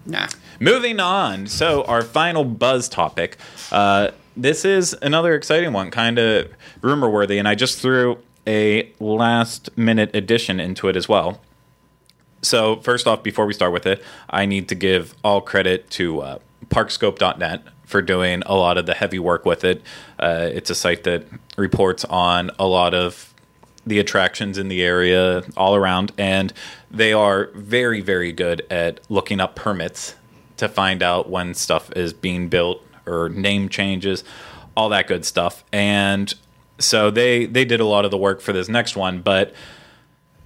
[0.05, 0.27] Nah.
[0.59, 1.47] Moving on.
[1.47, 3.37] So, our final buzz topic.
[3.71, 6.49] Uh, this is another exciting one, kind of
[6.81, 11.39] rumor worthy, and I just threw a last minute addition into it as well.
[12.45, 16.21] So, first off, before we start with it, I need to give all credit to
[16.21, 19.81] uh, Parkscope.net for doing a lot of the heavy work with it.
[20.19, 21.25] Uh, it's a site that
[21.57, 23.33] reports on a lot of
[23.85, 26.53] the attractions in the area all around, and
[26.91, 30.15] they are very, very good at looking up permits
[30.57, 34.23] to find out when stuff is being built or name changes,
[34.77, 35.63] all that good stuff.
[35.71, 36.33] And
[36.77, 39.53] so they they did a lot of the work for this next one, but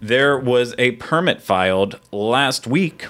[0.01, 3.07] there was a permit filed last week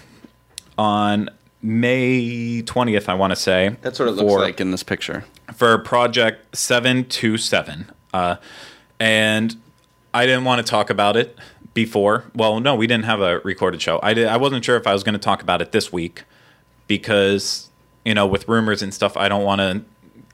[0.78, 1.30] on
[1.62, 3.76] May 20th, I want to say.
[3.82, 5.26] That's what it looks for- like in this picture.
[5.56, 7.92] for Project 727.
[8.14, 8.38] Uh,
[9.00, 9.56] and
[10.14, 11.38] I didn't want to talk about it
[11.74, 12.26] before.
[12.34, 14.00] Well, no, we didn't have a recorded show.
[14.02, 16.24] I, did, I wasn't sure if I was going to talk about it this week
[16.88, 17.70] because,
[18.06, 19.84] you know, with rumors and stuff, I don't want to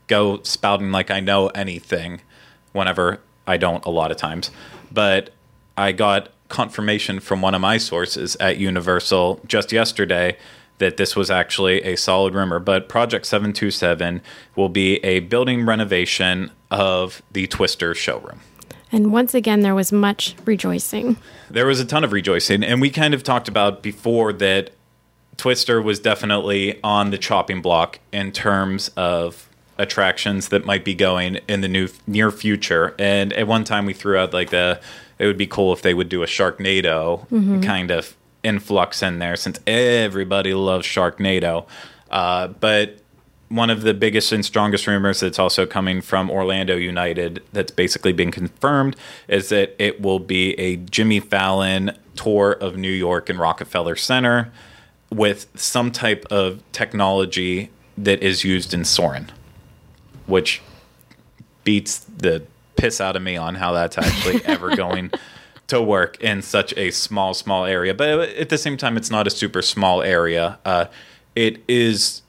[0.07, 2.21] go spouting like I know anything
[2.71, 4.51] whenever I don't a lot of times.
[4.91, 5.31] But
[5.77, 10.37] I got confirmation from one of my sources at Universal just yesterday
[10.77, 12.59] that this was actually a solid rumor.
[12.59, 14.21] But Project 727
[14.55, 18.39] will be a building renovation of the Twister showroom.
[18.89, 21.17] And once again, there was much rejoicing.
[21.49, 24.71] There was a ton of rejoicing, and we kind of talked about before that
[25.35, 31.39] Twister was definitely on the chopping block in terms of attractions that might be going
[31.49, 32.95] in the new near future.
[32.97, 34.79] And at one time, we threw out like the
[35.19, 37.25] it would be cool if they would do a Sharknado
[37.63, 41.65] kind of influx in there, since everybody loves Sharknado.
[42.11, 42.99] Uh, but
[43.49, 48.11] one of the biggest and strongest rumors that's also coming from Orlando United that's basically
[48.11, 48.95] been confirmed
[49.27, 54.51] is that it will be a Jimmy Fallon tour of New York and Rockefeller Center
[55.11, 59.31] with some type of technology that is used in Soarin',
[60.25, 60.61] which
[61.63, 62.43] beats the
[62.75, 65.11] piss out of me on how that's actually ever going
[65.67, 67.93] to work in such a small, small area.
[67.93, 70.59] But at the same time, it's not a super small area.
[70.63, 70.85] Uh,
[71.35, 72.21] it is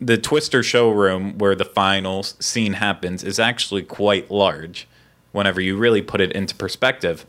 [0.00, 4.86] the Twister showroom where the final scene happens is actually quite large
[5.32, 7.24] whenever you really put it into perspective.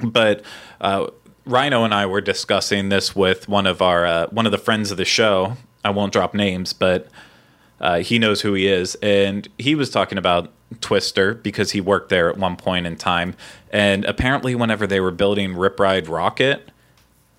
[0.00, 0.42] But
[0.80, 1.08] uh,
[1.44, 4.90] Rhino and I were discussing this with one of our uh, one of the friends
[4.90, 5.56] of the show.
[5.84, 7.08] I won't drop names, but
[7.80, 12.08] uh, he knows who he is, and he was talking about Twister because he worked
[12.08, 13.34] there at one point in time.
[13.70, 16.60] And apparently, whenever they were building Rip Ride Rockit,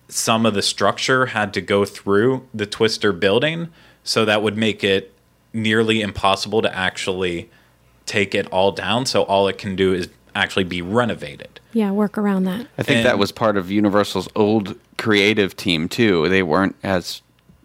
[0.07, 3.69] some of the structure had to go through the Twister building,
[4.03, 5.13] so that would make it
[5.53, 7.49] nearly impossible to actually
[8.05, 9.05] take it all down.
[9.05, 11.59] So all it can do is actually be renovated.
[11.73, 12.67] Yeah, work around that.
[12.77, 16.27] I think that was part of Universal's old creative team too.
[16.29, 17.21] They weren't as,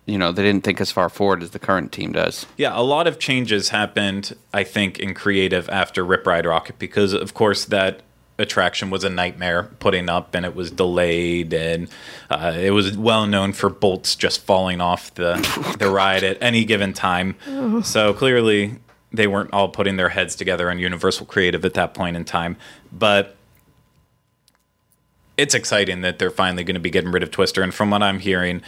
[0.07, 2.47] you know, they didn't think as far forward as the current team does.
[2.57, 7.15] Yeah, a lot of changes happened, I think, in creative after Rip Ride Rockit because,
[7.15, 8.03] of course, that
[8.37, 11.89] attraction was a nightmare putting up and it was delayed and
[12.31, 15.35] uh, it was well known for bolts just falling off the,
[15.79, 17.37] the ride at any given time.
[17.83, 18.77] So clearly,
[19.13, 22.57] they weren't all putting their heads together on Universal Creative at that point in time.
[22.93, 23.37] But
[25.37, 27.63] it's exciting that they're finally going to be getting rid of Twister.
[27.63, 28.63] And from what I'm hearing,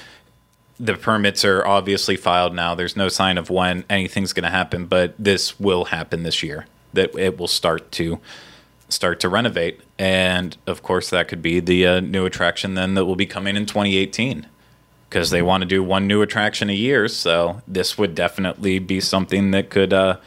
[0.78, 2.74] the permits are obviously filed now.
[2.74, 6.66] There's no sign of when anything's going to happen, but this will happen this year.
[6.92, 8.20] That it will start to
[8.88, 13.04] start to renovate, and of course that could be the uh, new attraction then that
[13.04, 14.46] will be coming in 2018
[15.08, 17.08] because they want to do one new attraction a year.
[17.08, 20.18] So this would definitely be something that could uh,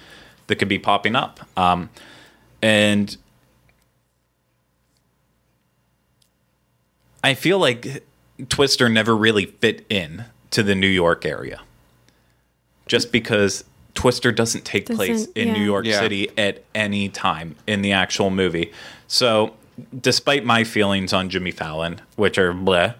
[0.48, 1.40] that could be popping up.
[1.58, 1.90] Um,
[2.62, 3.16] and
[7.24, 8.04] I feel like
[8.48, 11.62] Twister never really fit in to the New York area.
[12.88, 15.54] Just because Twister doesn't take place Doesn't- in yeah.
[15.54, 16.00] New York Yeah.
[16.00, 18.72] City at any time in the actual movie.
[19.08, 19.54] So,
[20.00, 22.96] despite my feelings on Jimmy Fallon, which are bleh,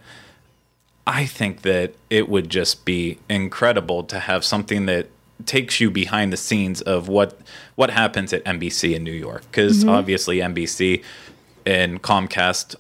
[1.06, 5.08] I think that it would just be incredible to have something that
[5.46, 7.40] takes you behind the scenes of what
[7.76, 9.90] what happens at NBC in New York because mm-hmm.
[9.90, 11.02] obviously NBC
[11.66, 12.76] and Comcast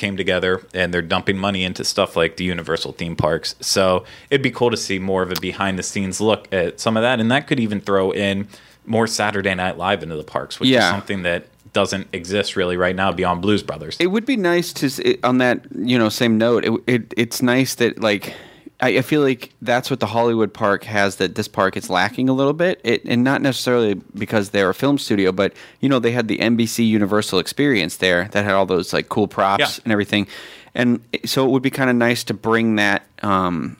[0.00, 3.54] came together and they're dumping money into stuff like the Universal theme parks.
[3.60, 6.96] So it'd be cool to see more of a behind the scenes look at some
[6.96, 8.48] of that and that could even throw in
[8.86, 12.96] more Saturday Night Live into the parks, which is something that doesn't exist really right
[12.96, 13.96] now beyond Blues Brothers.
[14.00, 16.64] It would be nice to on that you know same note.
[16.64, 18.34] It, it it's nice that like
[18.80, 22.28] I, I feel like that's what the Hollywood park has that this park is lacking
[22.28, 22.80] a little bit.
[22.84, 26.38] It and not necessarily because they're a film studio, but you know they had the
[26.38, 29.82] NBC Universal experience there that had all those like cool props Yeah.
[29.84, 30.26] and everything,
[30.74, 33.04] and so it would be kind of nice to bring that.
[33.22, 33.76] Um,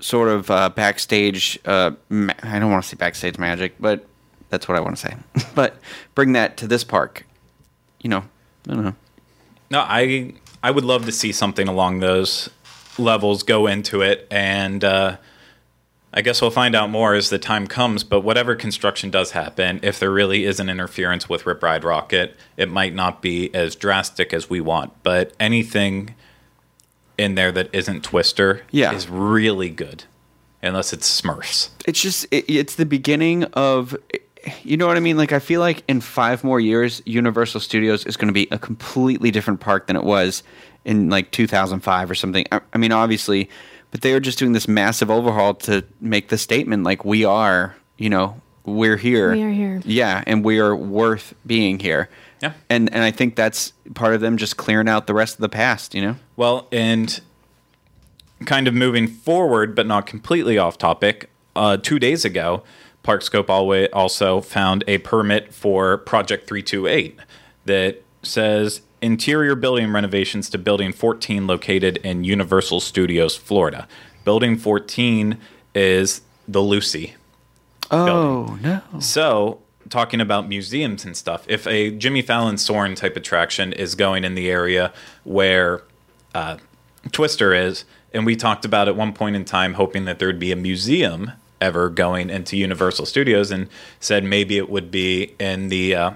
[0.00, 1.60] Sort of uh, backstage.
[1.64, 4.04] Uh, ma- I don't want to say backstage magic, but
[4.50, 5.14] that's what I want to say.
[5.54, 5.76] but
[6.16, 7.24] bring that to this park.
[8.00, 8.24] You know,
[8.68, 8.94] I don't know.
[9.70, 12.50] No, I I would love to see something along those
[12.98, 15.16] levels go into it, and uh,
[16.14, 19.80] I guess we'll find out more as the time comes, but whatever construction does happen,
[19.82, 23.74] if there really is an interference with Rip Ride Rockit, it might not be as
[23.76, 24.92] drastic as we want.
[25.02, 26.14] But anything
[27.16, 28.92] in there that isn't Twister Yeah.
[28.92, 30.04] is really good.
[30.64, 31.70] Unless it's Smurfs.
[31.86, 33.96] it's just it, it's the beginning of
[34.62, 35.16] you know what i mean?
[35.16, 38.58] Like i feel like in five more years universal studios is going to be a
[38.58, 40.42] completely different park than it was
[40.84, 42.44] in like 2005 or something.
[42.52, 43.48] I, I mean obviously
[43.90, 47.76] but they are just doing this massive overhaul to make the statement like we are
[47.98, 49.32] you know we're here.
[49.32, 49.82] We are here.
[49.84, 52.08] yeah and we are worth being here.
[52.40, 52.54] Yeah.
[52.68, 55.48] and and i think that's part of them just clearing out the rest of the
[55.48, 56.16] past you know?
[56.36, 57.20] Well, and
[58.44, 62.62] kind of moving forward, but not completely off topic, uh, two days ago,
[63.02, 67.18] Parkscope also found a permit for Project 328
[67.64, 73.88] that says interior building renovations to Building 14 located in Universal Studios, Florida.
[74.24, 75.38] Building 14
[75.74, 77.14] is the Lucy.
[77.90, 79.58] oh no So,
[79.90, 84.34] talking about museums and stuff, if a Jimmy Fallon Soarin' type attraction is going in
[84.34, 84.92] the area
[85.24, 85.82] where
[86.34, 86.58] uh,
[87.10, 87.84] Twister is,
[88.14, 90.56] and we talked about at one point in time hoping that there would be a
[90.56, 93.68] museum ever going into Universal Studios, and
[94.00, 96.10] said maybe it would be in the uh,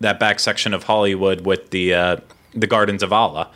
[0.00, 2.16] that back section of Hollywood with the uh,
[2.54, 3.50] the Gardens of Allah.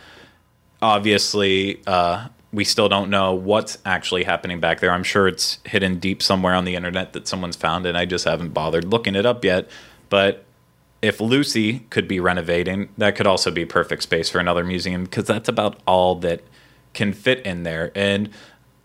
[0.81, 4.91] Obviously uh, we still don't know what's actually happening back there.
[4.91, 8.25] I'm sure it's hidden deep somewhere on the internet that someone's found and i just
[8.25, 9.69] haven't bothered looking it up yet.
[10.09, 10.45] But
[11.01, 15.25] if lucy could be renovating that could also be perfect space for another museum because
[15.25, 16.41] that's about all that
[16.93, 17.91] can fit in there.
[17.93, 18.29] And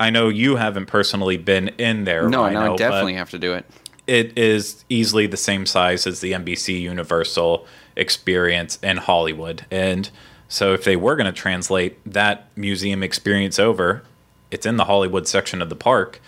[0.02, 3.54] i know you haven't personally been in there no no i definitely have to do
[3.54, 3.64] it
[4.06, 9.64] it is easily the same size as the NBC Universal experience in Hollywood.
[9.70, 10.10] And
[10.48, 14.02] so if they were going to translate that museum experience over,
[14.50, 16.20] it's in the Hollywood section of the park.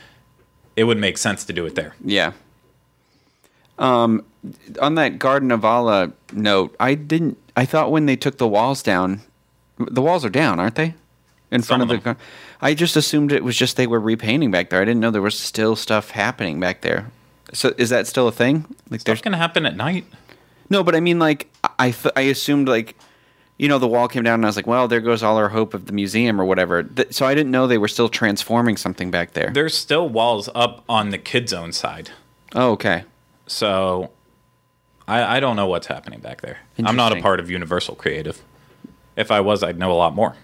[0.76, 1.94] It would make sense to do it there.
[2.04, 2.32] Yeah.
[3.78, 4.24] Um,
[4.80, 7.38] on that Garden of Allah note, I didn't.
[7.56, 9.20] I thought when they took the walls down,
[9.78, 10.94] the walls are down, aren't they?
[11.50, 12.16] In Some front of of the.
[12.64, 14.81] I just assumed it was just they were repainting back there.
[14.81, 17.11] I didn't know there was still stuff happening back there.
[17.53, 18.64] So is that still a thing?
[18.90, 20.07] Like Stuff there's going to happen at night.
[20.70, 21.48] no, but I mean, like
[21.79, 22.96] I th- I assumed like.
[23.57, 25.50] You know, the wall came down, and I was like, "Well, there goes all our
[25.50, 28.77] hope of the museum or whatever." Th- so I didn't know they were still transforming
[28.77, 29.50] something back there.
[29.55, 32.11] There's still walls up on the kid zone side.
[32.57, 33.05] oh, okay.
[33.46, 34.11] So
[35.07, 36.59] I, I don't know what's happening back there.
[36.83, 38.42] I'm not a part of Universal Creative.
[39.14, 40.35] If I was, I'd know a lot more.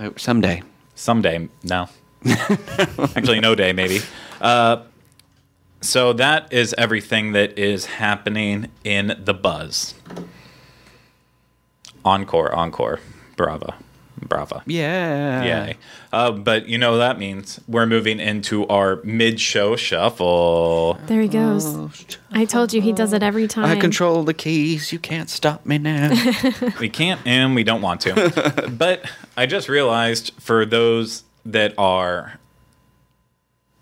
[0.00, 0.62] Oh, Someday.
[0.96, 1.88] Someday, no.
[2.26, 4.00] Actually, no day, maybe.
[4.40, 4.82] Uh,
[5.82, 9.94] so that is everything that is happening in the buzz.
[12.04, 13.00] Encore, encore,
[13.36, 13.74] brava,
[14.20, 14.62] brava.
[14.66, 15.44] Yeah.
[15.44, 15.76] Yay.
[16.12, 20.98] Uh, but you know what that means we're moving into our mid-show shuffle.
[21.06, 22.04] There he goes.
[22.30, 23.64] I told you he does it every time.
[23.64, 24.92] I control the keys.
[24.92, 26.14] You can't stop me now.
[26.80, 28.70] We can't and we don't want to.
[28.78, 32.38] but I just realized for those that are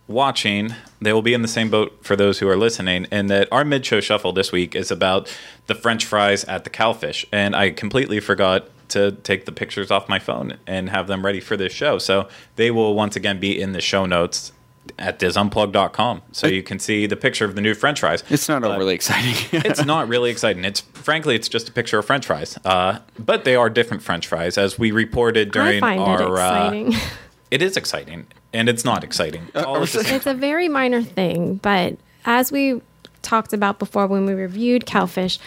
[0.07, 3.49] watching, they will be in the same boat for those who are listening, and that
[3.51, 5.35] our mid show shuffle this week is about
[5.67, 7.25] the French fries at the Cowfish.
[7.33, 11.41] And I completely forgot to take the pictures off my phone and have them ready
[11.41, 11.99] for this show.
[11.99, 14.53] So they will once again be in the show notes
[14.99, 16.23] at disunplug.com.
[16.33, 18.23] So you can see the picture of the new French fries.
[18.29, 19.35] It's not But- overly exciting.
[19.65, 20.65] it's not really exciting.
[20.65, 22.59] It's frankly, it's just a picture of French fries.
[22.65, 26.23] Uh, but they are different French fries, as we reported I during find our.
[26.23, 26.95] it exciting.
[26.95, 26.99] Uh,
[27.51, 29.49] it is exciting, and it's not exciting.
[29.55, 32.81] Uh, it's it's a very minor thing, but as we
[33.23, 35.39] talked about before when we reviewed Cowfish,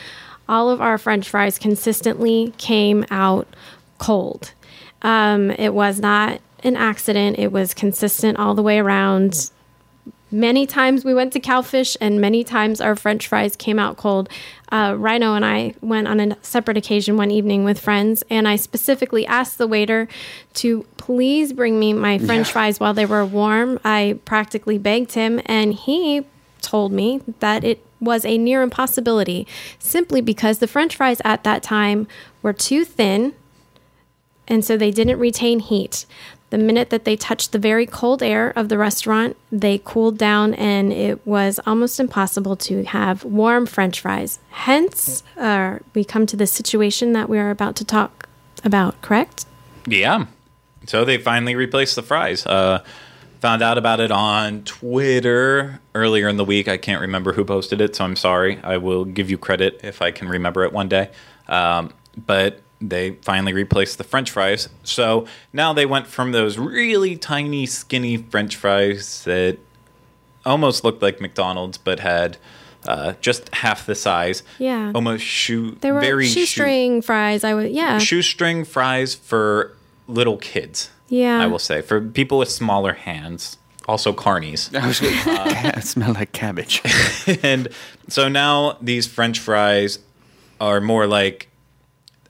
[0.49, 3.47] all of our French fries consistently came out
[3.97, 4.53] cold.
[5.01, 7.37] Um, it was not an accident.
[7.39, 9.51] It was consistent all the way around.
[10.29, 14.27] Many times we went to Cowfish, and many times our French fries came out cold.
[14.69, 18.57] Uh, Rhino and I went on a separate occasion one evening with friends, and I
[18.57, 20.09] specifically asked the waiter
[20.55, 22.53] to please bring me my French Yeah.
[22.53, 23.79] fries while they were warm.
[23.85, 26.25] I practically begged him, and he
[26.61, 29.47] told me that it was a near impossibility
[29.79, 32.07] simply because the French fries at that time
[32.41, 33.33] were too thin
[34.47, 36.05] and so they didn't retain heat.
[36.49, 40.53] The minute that they touched the very cold air of the restaurant, they cooled down,
[40.53, 44.39] and it was almost impossible to have warm French fries.
[44.51, 48.29] Hence, uh, we come to the situation that we are about to talk
[48.63, 49.45] about, correct?
[49.85, 50.25] yeah.
[50.85, 52.45] So they finally replaced the fries.
[52.45, 52.81] Uh,
[53.39, 56.67] found out about it on Twitter earlier in the week.
[56.67, 58.59] I can't remember who posted it, so I'm sorry.
[58.63, 61.09] I will give you credit if I can remember it one day.
[61.47, 61.93] Um,
[62.25, 64.69] but they finally replaced the french fries.
[64.83, 69.57] So now they went from those really tiny, skinny french fries that
[70.45, 72.37] almost looked like McDonald's, but had
[72.87, 74.43] uh, just half the size.
[74.59, 74.91] Yeah.
[74.95, 75.77] almost shoe.
[75.81, 77.43] They were very shoe- shoestring fries.
[77.43, 79.75] I would, yeah, shoestring fries for
[80.07, 80.89] little kids.
[81.09, 81.39] Yeah.
[81.41, 83.57] I will say for people with smaller hands.
[83.87, 84.75] Also carnies.
[84.81, 85.13] I was gonna,
[85.77, 86.81] it smelled like cabbage.
[87.41, 87.69] and
[88.09, 89.99] so now these French fries
[90.59, 91.47] are more like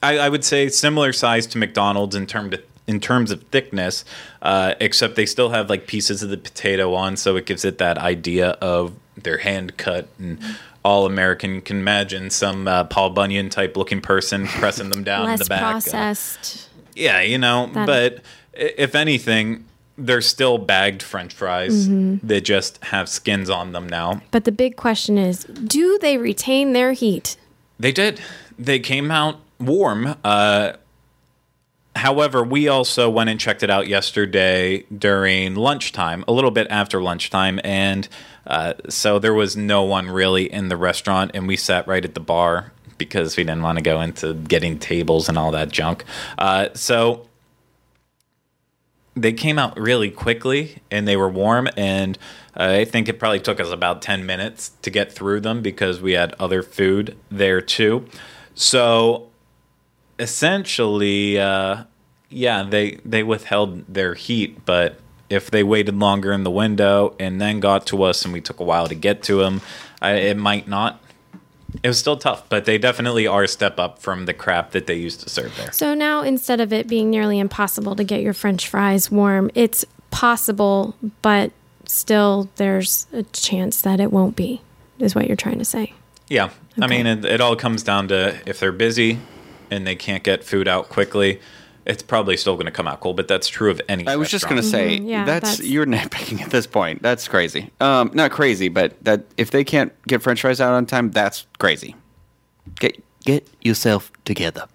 [0.00, 4.04] I, I would say similar size to McDonald's in terms of in terms of thickness,
[4.40, 7.78] uh, except they still have like pieces of the potato on, so it gives it
[7.78, 10.38] that idea of they're hand cut and
[10.84, 11.56] all American.
[11.56, 15.40] You can imagine some uh, Paul Bunyan type looking person pressing them down in Less
[15.40, 15.60] the back.
[15.60, 16.68] Uh, processed.
[16.94, 18.20] yeah, you know, That- but i-
[18.58, 19.64] if anything,
[19.96, 21.88] they're still bagged French fries.
[21.88, 22.26] Mm-hmm.
[22.26, 24.22] They just have skins on them now.
[24.30, 27.36] But the big question is, do they retain their heat?
[27.78, 28.20] They did.
[28.58, 30.16] They came out warm.
[30.22, 30.72] Uh,
[31.96, 37.02] however, we also went and checked it out yesterday during lunchtime, a little bit after
[37.02, 38.08] lunchtime, and
[38.46, 42.14] uh, so there was no one really in the restaurant, and we sat right at
[42.14, 46.04] the bar because we didn't want to go into getting tables and all that junk.
[46.36, 47.27] Uh, so
[49.20, 52.18] they came out really quickly and they were warm and
[52.58, 56.00] uh, i think it probably took us about 10 minutes to get through them because
[56.00, 58.06] we had other food there too.
[58.54, 59.28] So
[60.18, 61.84] essentially uh,
[62.28, 64.98] yeah they they withheld their heat but
[65.30, 68.60] if they waited longer in the window and then got to us and we took
[68.60, 69.60] a while to get to them
[70.02, 71.00] I, it might not
[71.82, 74.86] it was still tough but they definitely are a step up from the crap that
[74.86, 78.22] they used to serve there So now instead of it being nearly impossible to get
[78.22, 81.52] your french fries warm, it's possible, but
[81.86, 84.60] still there's a chance that it won't be,
[84.98, 85.92] is what you're trying to say.
[86.28, 86.50] Yeah.
[86.80, 89.18] I mean, it, it all comes down to if they're busy
[89.70, 91.40] and they can't get food out quickly,
[91.88, 94.30] it's probably still going to come out cold, but that's true of any I was
[94.30, 94.88] just gonna restaurant.
[94.90, 97.02] say Mhm, yeah, that's, that's- you're nitpicking at this point.
[97.02, 97.70] That's crazy.
[97.80, 101.46] Um, not crazy, but that if they can't get French fries out on time, that's
[101.58, 101.96] crazy.
[102.78, 104.66] Get get yourself together,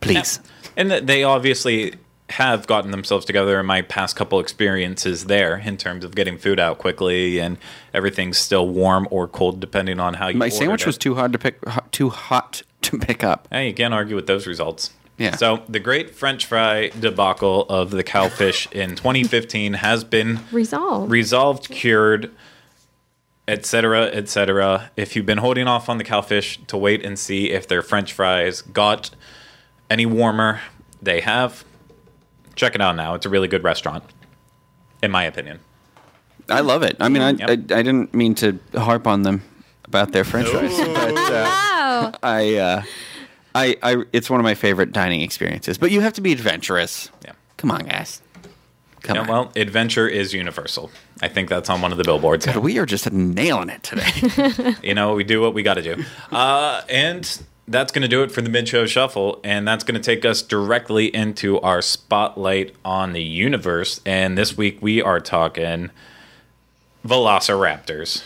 [0.00, 0.40] please.
[0.76, 1.94] And th- they obviously
[2.30, 6.58] have gotten themselves together in my past couple experiences there in terms of getting food
[6.58, 7.58] out quickly and
[7.92, 10.86] everything's still warm or cold depending on how you My sandwich it.
[10.86, 13.48] was too hard to pick, hot- too hot to pick up.
[13.50, 14.90] Hey, you can't argue with those results.
[15.18, 15.36] Yeah.
[15.36, 21.10] So the great French fry debacle of the cowfish in 2015 has been Resolve.
[21.10, 22.30] resolved, cured,
[23.46, 24.90] etc., etc.
[24.96, 28.12] If you've been holding off on the cowfish to wait and see if their French
[28.12, 29.10] fries got
[29.90, 30.60] any warmer,
[31.00, 31.64] they have.
[32.54, 33.14] Check it out now.
[33.14, 34.04] It's a really good restaurant,
[35.02, 35.60] in my opinion.
[36.48, 36.96] I love it.
[37.00, 37.48] I mean, I, Yep.
[37.48, 39.42] I, I didn't mean to harp on them
[39.84, 42.82] about their French fries, but uh, I, uh,
[43.54, 45.78] I, I, it's one of my favorite dining experiences.
[45.78, 47.10] But you have to be adventurous.
[47.24, 47.32] Yeah.
[47.58, 48.22] Come on, guys.
[49.02, 49.28] Come Yeah, on.
[49.28, 50.90] well, adventure is universal.
[51.20, 52.46] I think that's on one of the billboards.
[52.46, 54.74] God, we are just nailing it today.
[54.82, 56.04] you know, we do what we got to do.
[56.30, 59.40] Uh, and that's going to do it for the mid show shuffle.
[59.44, 64.00] And that's going to take us directly into our spotlight on the universe.
[64.06, 65.90] And this week we are talking
[67.06, 68.22] Velociraptors.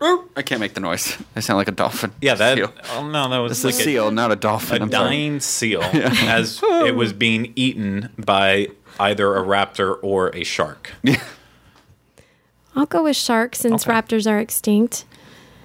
[0.00, 1.16] I can't make the noise.
[1.36, 2.12] I sound like a dolphin.
[2.20, 2.56] Yeah, that.
[2.56, 2.72] Seal.
[2.94, 4.80] Oh, no, that was This like a seal, not a dolphin.
[4.80, 5.08] a, I'm sorry.
[5.08, 8.68] dying seal as it was being eaten by
[9.00, 10.92] either a raptor or a shark.
[12.76, 13.92] I'll go with sharks since Okay.
[13.92, 15.04] raptors are extinct,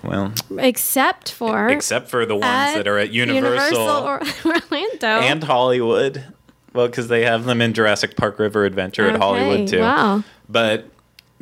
[0.03, 6.25] Well, except for except for the ones that are at Universal, or Orlando and Hollywood.
[6.73, 9.81] Well, because they have them in Jurassic Park River Adventure at Hollywood too.
[9.81, 10.23] Wow.
[10.49, 10.87] But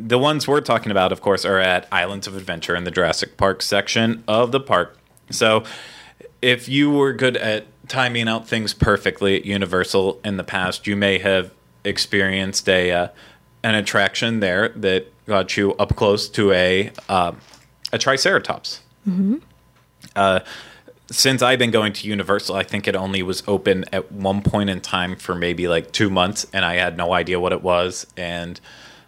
[0.08, 3.38] the ones we're talking about, of course, are at Islands of Adventure in the Jurassic
[3.38, 4.98] Park section of the park.
[5.30, 5.64] So
[6.42, 10.96] if you were good at timing out things perfectly at Universal in the past, you
[10.96, 11.52] may have
[11.84, 13.08] experienced a uh,
[13.64, 17.34] an attraction there that got you up close to a uh,
[17.94, 18.82] a Triceratops.
[20.16, 20.40] Uh,
[21.12, 24.70] since I've been going to Universal, I think it only was open at one point
[24.70, 28.08] in time for maybe like two months, and I had no idea what it was.
[28.16, 28.60] And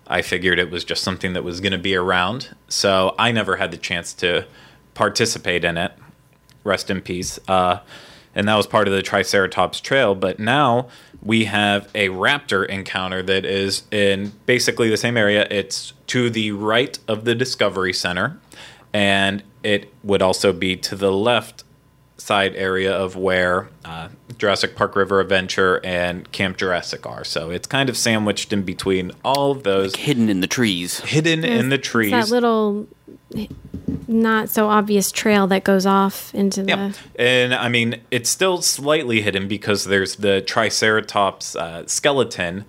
[0.08, 2.56] I figured it was just something that was going to be around.
[2.68, 4.46] So I never had the chance to
[4.94, 5.94] participate in it.
[6.64, 7.40] Rest in peace.
[7.48, 7.80] Uh,
[8.36, 10.16] and that was part of the Triceratops Trail.
[10.16, 10.90] But now
[11.22, 15.48] we have a raptor encounter that is in basically the same area.
[15.50, 18.40] It's to the right of the Discovery Center,
[18.92, 21.64] and it would also be to the left
[22.18, 24.08] side area of where uh,
[24.38, 27.24] Jurassic Park River Adventure and Camp Jurassic are.
[27.24, 31.00] So it's kind of sandwiched in between all of those, hidden in the trees.
[31.02, 32.12] hidden in the trees.
[32.12, 32.88] that little
[34.08, 36.96] not so obvious trail that goes off into the Yep.
[37.18, 42.66] And I mean, it's still slightly hidden because there's the Triceratops uh, skeleton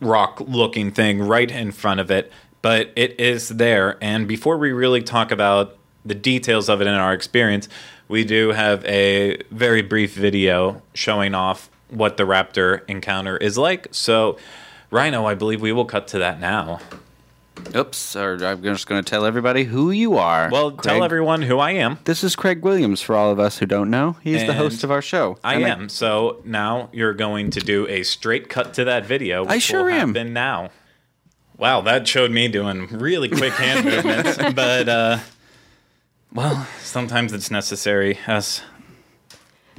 [0.00, 2.32] rock looking thing right in front of it.
[2.62, 3.98] but it is there.
[4.00, 7.68] And before we really talk about the details of it in our experience,
[8.08, 13.88] we do have a very brief video showing off what the raptor encounter is like.
[13.92, 14.36] So,
[14.90, 16.80] Rhino, I believe we will cut to that now.
[17.74, 20.50] Oops, or I'm just going to tell everybody who you are.
[20.50, 20.82] Well, Craig.
[20.82, 21.98] tell everyone who I am.
[22.04, 24.16] This is Craig Williams for all of us who don't know.
[24.22, 25.38] He's the host of our show.
[25.42, 25.88] I And am.
[25.88, 29.42] So now you're going to do a straight cut to that video.
[29.42, 30.14] Which I sure am.
[30.14, 30.70] happen now.
[31.56, 35.18] Wow, that showed me doing really quick hand movements, but uh,
[36.34, 38.62] well, sometimes it's necessary us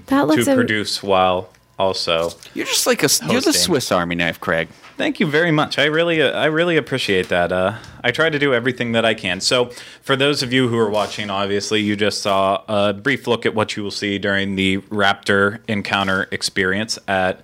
[0.08, 2.32] That to a, produce while also.
[2.54, 4.70] You're just like a you're the Swiss Army knife, Craig.
[4.98, 5.78] Thank you very much.
[5.78, 7.52] I really, uh, I really appreciate that.
[7.52, 9.42] Uh, I try to do everything that I can.
[9.42, 13.46] So, for those of you who are watching, obviously, you just saw a brief look
[13.46, 17.42] at what you will see during the Raptor encounter experience at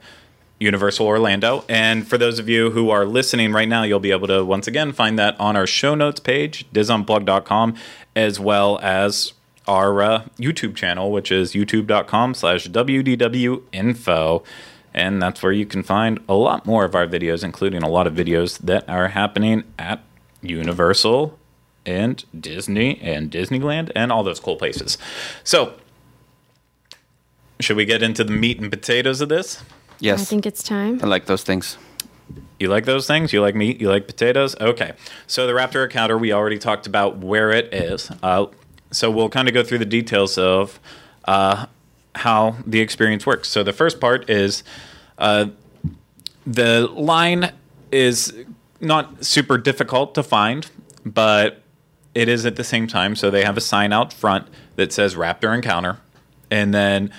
[0.62, 1.66] Universal Orlando.
[1.68, 4.68] And for those of you who are listening right now, you'll be able to once
[4.68, 7.76] again find that on our show notes page, disunplug.com,
[8.16, 9.34] as well as
[9.68, 14.44] our uh, YouTube channel, which is youtube.com slash wdwinfo.
[14.94, 18.06] And that's where you can find a lot more of our videos, including a lot
[18.06, 20.04] of videos that are happening at
[20.44, 21.40] Universal
[21.88, 25.00] and Disney and Disneyland and all those cool places.
[25.44, 25.74] So,
[27.60, 29.64] should we get into the meat and potatoes of this?
[30.02, 31.00] Yes, I think it's time.
[31.02, 31.78] I like those things.
[32.60, 33.34] You like those things?
[33.34, 33.80] You like meat?
[33.80, 34.56] You like potatoes?
[34.60, 34.94] Okay.
[35.28, 38.12] So the Raptor encounter, we already talked about where it is.
[38.22, 38.48] Uh,
[38.92, 40.80] so we'll kind of go through the details of
[41.26, 41.66] uh,
[42.16, 43.50] how the experience works.
[43.50, 44.64] So the first part is
[45.18, 45.48] uh,
[46.46, 47.52] the line
[47.92, 48.34] is
[48.80, 50.70] not super difficult to find,
[51.06, 51.62] but
[52.14, 53.16] it is at the same time.
[53.16, 56.00] So they have a sign out front that says Raptor Encounter,
[56.50, 57.12] and then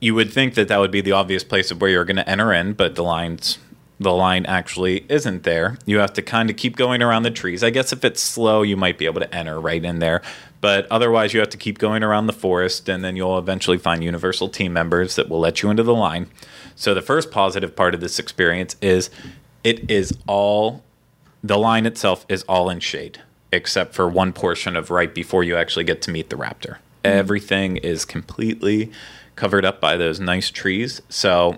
[0.00, 2.28] you would think that that would be the obvious place of where you're going to
[2.28, 3.58] enter in, but the lines
[4.00, 5.76] the line actually isn't there.
[5.84, 7.64] You have to kind of keep going around the trees.
[7.64, 10.22] I guess if it's slow, you might be able to enter right in there,
[10.60, 14.04] but otherwise you have to keep going around the forest and then you'll eventually find
[14.04, 16.28] universal team members that will let you into the line.
[16.76, 19.10] So the first positive part of this experience is
[19.64, 20.84] it is all
[21.42, 23.20] the line itself is all in shade
[23.52, 26.76] except for one portion of right before you actually get to meet the raptor.
[26.76, 27.06] Mm-hmm.
[27.06, 28.92] Everything is completely
[29.38, 31.00] covered up by those nice trees.
[31.08, 31.56] So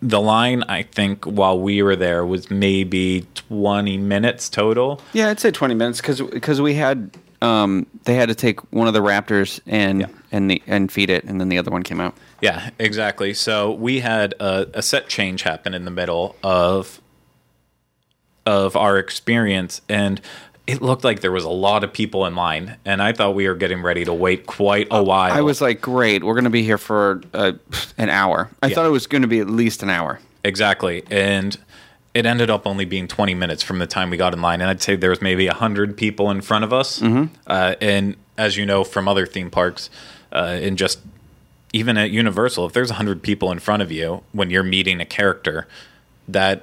[0.00, 5.00] the line, I think, while we were there was maybe 20 minutes total.
[5.12, 7.10] Yeah, I'd say 20 minutes because we had
[7.42, 10.06] um, they had to take one of the raptors and Yeah.
[10.32, 12.14] and the and feed it, and then the other one came out.
[12.40, 13.34] Yeah, exactly.
[13.34, 17.00] So we had a, a set change happen in the middle of
[18.46, 20.20] of our experience, and
[20.66, 23.46] it looked like there was a lot of people in line, and I thought we
[23.48, 25.32] were getting ready to wait quite a while.
[25.32, 27.52] I was like, great, we're going to be here for uh,
[27.98, 28.50] an hour.
[28.62, 28.74] I Yeah.
[28.76, 30.20] thought it was going to be at least an hour.
[30.42, 31.02] Exactly.
[31.10, 31.56] And
[32.14, 34.60] it ended up only being 20 minutes from the time we got in line.
[34.60, 37.02] And I'd say there was maybe 100 people in front of us.
[37.02, 39.90] Uh, and as you know from other theme parks,
[40.32, 41.00] uh, and just
[41.72, 45.04] even at Universal, if there's 100 people in front of you when you're meeting a
[45.04, 45.66] character,
[46.28, 46.62] that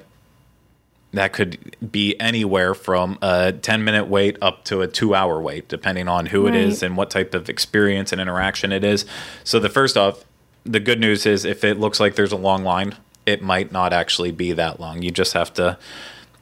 [1.12, 5.68] that could be anywhere from a 10 minute wait up to a two hour wait,
[5.68, 9.04] depending on who it is and what type of experience and interaction it is.
[9.44, 10.24] So, the first off,
[10.64, 12.96] the good news is if it looks like there's a long line,
[13.26, 15.02] it might not actually be that long.
[15.02, 15.78] You just have to.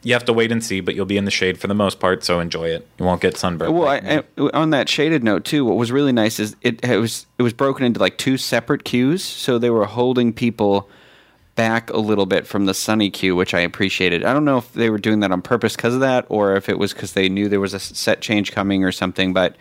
[0.03, 1.99] You have to wait and see, but you'll be in the shade for the most
[1.99, 2.87] part, so enjoy it.
[2.97, 3.77] You won't get sunburned.
[3.77, 3.87] Well.
[3.87, 7.27] I, I, on that shaded note too, what was really nice is it, it was
[7.37, 10.89] it was broken into like two separate queues, so they were holding people
[11.55, 14.23] back a little bit from the sunny queue, which I appreciated.
[14.23, 16.69] I don't know if they were doing that on purpose because of that, or if
[16.69, 19.33] it was because they knew there was a set change coming or something.
[19.33, 19.55] But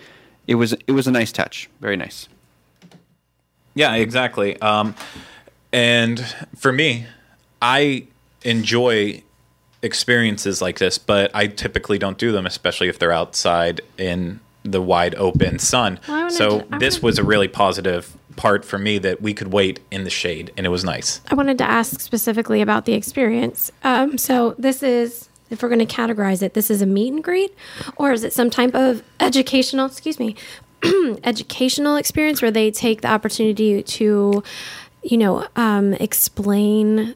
[0.46, 2.28] it was it was a nice touch, very nice.
[3.74, 4.60] Yeah, exactly.
[4.60, 4.94] Um,
[5.72, 6.20] and
[6.56, 7.06] for me,
[7.62, 8.06] I
[8.42, 9.22] enjoy
[9.82, 14.82] experiences like this, but I typically don't do them, especially if they're outside in the
[14.82, 15.98] wide open sun.
[16.06, 19.20] Well, I wanna so do- this wanna- was a really positive part for me that
[19.20, 21.20] we could wait in the shade, and it was nice.
[21.30, 23.70] I wanted to ask specifically about the experience.
[23.84, 27.22] Um, so this is, if we're going to categorize it, this is a meet and
[27.22, 27.54] greet,
[27.96, 29.86] or is it some type of educational?
[29.86, 30.36] Excuse me,
[31.24, 34.42] educational experience where they take the opportunity to,
[35.02, 37.14] you know, um, explain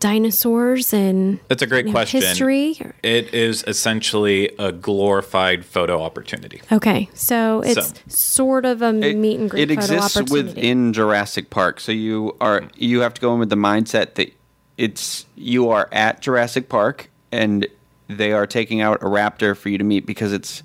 [0.00, 2.20] dinosaurs and That's a great you know, question.
[2.22, 2.80] history.
[3.02, 6.62] It is essentially a glorified photo opportunity.
[6.70, 9.70] Okay, so it's So- sort of a meet and greet.
[9.70, 10.54] It photo exists opportunity.
[10.54, 12.68] within Jurassic Park, so you are mm-hmm.
[12.76, 14.32] you have to go in with the mindset that
[14.76, 17.66] it's you are at Jurassic Park and
[18.08, 20.62] they are taking out a raptor for you to meet because it's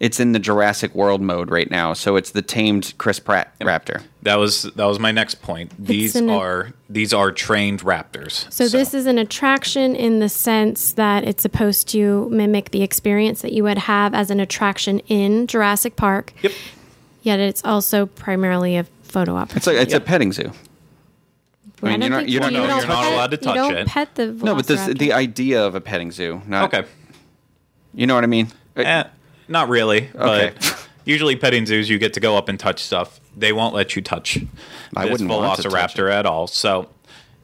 [0.00, 4.02] It's in the Jurassic World mode right now, so it's the tamed Chris Pratt raptor.
[4.22, 5.72] That was that was my next point.
[5.78, 8.52] These an- are these are trained raptors.
[8.52, 13.40] So, this is an attraction in the sense that it's supposed to mimic the experience
[13.42, 16.32] that you would have as an attraction in Jurassic Park.
[16.42, 16.52] Yep.
[17.22, 19.56] Yet it's also primarily a photo op.
[19.56, 20.02] It's like it's Yep.
[20.02, 20.52] a petting zoo.
[21.82, 23.54] I mean, you're not- you're not- you no, don't you're not pet- allowed to touch
[23.56, 23.86] you don't it.
[23.86, 26.42] pet the No, but this the idea of a petting zoo.
[26.46, 26.88] Not, Okay.
[27.94, 28.48] You know what I mean?
[28.76, 29.04] Eh,
[29.48, 30.52] not really, Okay.
[30.56, 33.20] but usually petting zoos you get to go up and touch stuff.
[33.36, 34.38] They won't let you touch
[34.96, 36.46] I this wouldn't want to touch velociraptor at all.
[36.46, 36.88] So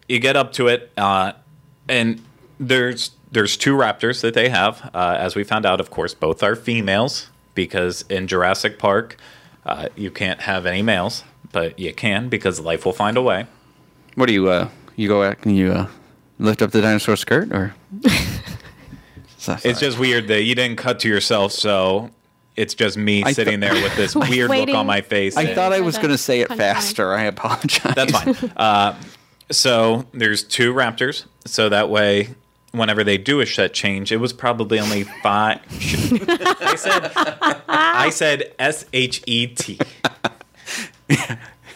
[0.08, 1.32] you get up to it, uh,
[1.88, 2.20] and
[2.58, 4.90] there's there's two raptors that they have.
[4.94, 9.16] Uh, as we found out, of course, both are females because in Jurassic Park
[9.66, 11.22] uh, you can't have any males,
[11.52, 13.46] but you can because life will find a way.
[14.14, 15.86] What do you uh you go out and you uh
[16.38, 17.74] lift up the dinosaur skirt or
[19.40, 22.10] So- It's just weird that you didn't cut to yourself, so
[22.56, 25.36] it's just me I sitting th- there with this weird look on my face.
[25.36, 27.14] I thought I was going to say it faster.
[27.14, 27.94] I apologize.
[27.94, 28.52] That's fine.
[28.56, 28.94] Uh,
[29.50, 31.24] so there's two raptors.
[31.46, 32.34] So that way,
[32.72, 35.60] whenever they do a set change, it was probably only five.
[35.70, 37.12] I said,
[37.66, 39.78] I said S H E T.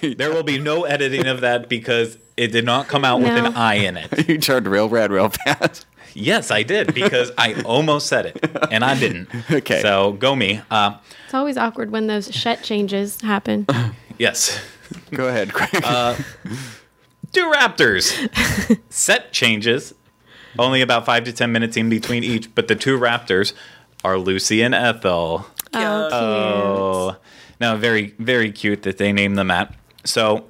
[0.02, 3.54] There will be no editing of that because it did not come out with an
[3.56, 4.28] I in it.
[4.28, 5.86] you turned real red real fast.
[6.14, 9.28] Yes, I did because I almost said it and I didn't.
[9.50, 9.82] Okay.
[9.82, 10.60] So go me.
[10.70, 13.66] Uh, It's always awkward when those shet changes happen.
[14.18, 14.60] yes.
[15.10, 15.70] Go ahead, Craig.
[17.32, 18.12] Two raptors.
[18.90, 19.92] Set changes.
[20.58, 23.52] Only about five to ten minutes in between each, but the two raptors
[24.04, 25.46] are Lucy and Ethel.
[25.72, 26.08] Oh.
[26.12, 27.16] Oh,
[27.60, 29.74] now very very cute that they named them that.
[30.04, 30.44] So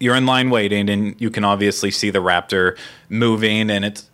[0.00, 2.78] you're in line waiting, and you can obviously see the raptor
[3.10, 4.08] moving, and it's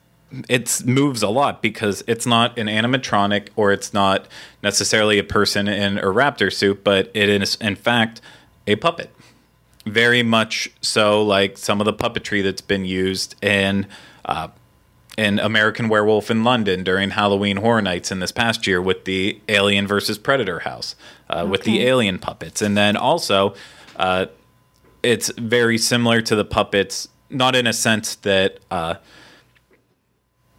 [0.48, 4.26] it moves a lot because it's not an animatronic or it's not
[4.62, 8.20] necessarily a person in a raptor suit, but it is in fact
[8.66, 9.10] a puppet.
[9.84, 13.86] Very much so, like some of the puppetry that's been used in.
[14.24, 14.48] Uh,
[15.18, 19.38] in American Werewolf in London during Halloween Horror Nights in this past year with the
[19.46, 20.96] Alien versus Predator house,
[21.28, 22.62] uh, with the alien puppets.
[22.62, 23.54] And then also,
[23.96, 24.26] uh,
[25.02, 28.60] it's very similar to the puppets, not in a sense that.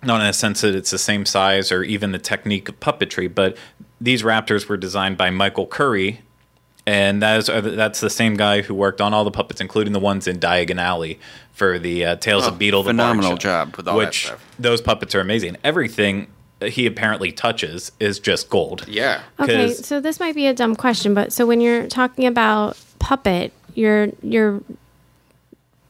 [0.06, 3.34] Not in a sense that it's the same size or even the technique of puppetry,
[3.34, 3.58] but
[4.02, 6.22] these raptors were designed by Michael Curry,
[6.86, 9.94] and that is uh, that's the same guy who worked on all the puppets, including
[9.94, 11.20] the ones in Diagon Alley
[11.54, 12.60] for the uh, Tales Oh, of Beedle.
[12.60, 14.44] the Bard phenomenal show, job with all that which stuff.
[14.60, 15.56] those puppets are amazing.
[15.64, 16.28] Everything
[16.66, 18.86] he apparently touches is just gold.
[18.88, 19.22] yeah.
[19.40, 22.78] Okay, 'Cause- so this might be a dumb question, but so when you're talking about
[23.00, 24.62] puppet, you're you're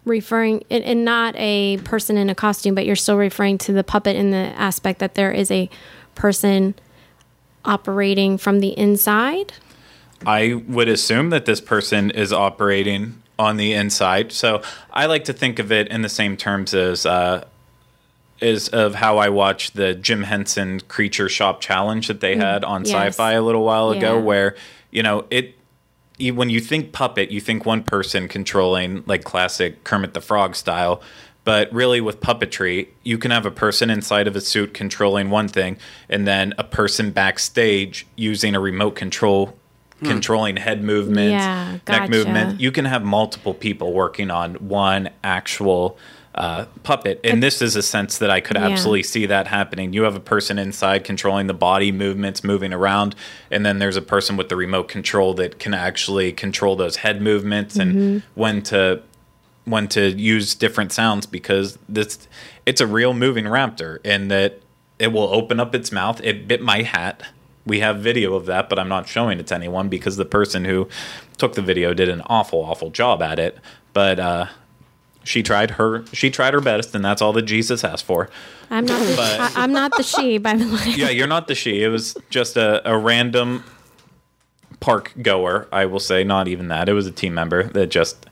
[0.05, 3.83] referring and, and not a person in a costume, but you're still referring to the
[3.83, 5.69] puppet in the aspect that there is a
[6.15, 6.75] person
[7.65, 9.53] operating from the inside.
[10.25, 14.31] I would assume that this person is operating on the inside.
[14.31, 17.45] So I like to think of it in the same terms as uh,
[18.39, 22.83] is of how I watched the Jim Henson Creature Shop Challenge that they had on
[22.83, 23.15] Mm, yes.
[23.15, 24.21] Sci-Fi a little while ago, Yeah.
[24.23, 24.55] where
[24.91, 25.55] you know it.
[26.23, 30.55] You- When you think puppet, you think one person controlling like classic Kermit the Frog
[30.55, 31.01] style.
[31.45, 35.49] But really, with puppetry, you can have a person inside of a suit controlling one
[35.49, 35.77] thing,
[36.09, 39.53] and then a person backstage using a remote control,
[39.99, 40.07] hmm.
[40.07, 42.61] controlling head movements, Yeah, neck movement.
[42.61, 45.97] You can have multiple people working on one actual
[46.35, 47.19] uh, puppet.
[47.23, 48.67] And this is a sense that I could Yeah.
[48.69, 49.93] absolutely see that happening.
[49.93, 53.15] You have a person inside controlling the body movements, moving around,
[53.51, 57.21] and then there's a person with the remote control that can actually control those head
[57.21, 58.17] movements and Mm-hmm.
[58.33, 59.01] when to
[59.65, 62.27] when to use different sounds because this
[62.65, 64.59] it's a real moving raptor and that
[64.99, 66.19] it will open up its mouth.
[66.23, 67.23] It bit my hat.
[67.65, 70.65] We have video of that, but I'm not showing it to anyone because the person
[70.65, 70.89] who
[71.37, 73.57] took the video did an awful, awful job at it.
[73.93, 74.47] But uh,
[75.23, 78.29] she tried her she tried her best, and that's all that Jesus asked for.
[78.69, 80.93] I'm not the, But- I, I'm not the she, by the way.
[80.95, 81.83] Yeah, you're not the she.
[81.83, 83.63] It was just a, a random
[84.79, 86.23] park goer, I will say.
[86.23, 86.89] Not even that.
[86.89, 88.25] It was a team member that just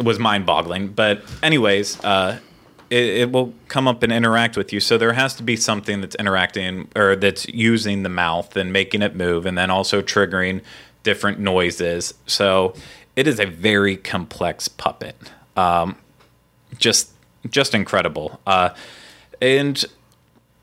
[0.00, 0.88] was mind boggling.
[0.88, 2.38] But, anyways, uh,
[2.90, 4.80] it, it will come up and interact with you.
[4.80, 9.02] So there has to be something that's interacting or that's using the mouth and making
[9.02, 10.62] it move and then also triggering
[11.02, 12.14] different noises.
[12.26, 12.74] So
[13.16, 15.16] it is a very complex puppet.
[15.56, 15.96] Um,
[16.78, 17.10] just
[17.50, 18.40] just incredible.
[18.46, 18.70] Uh,
[19.40, 19.84] and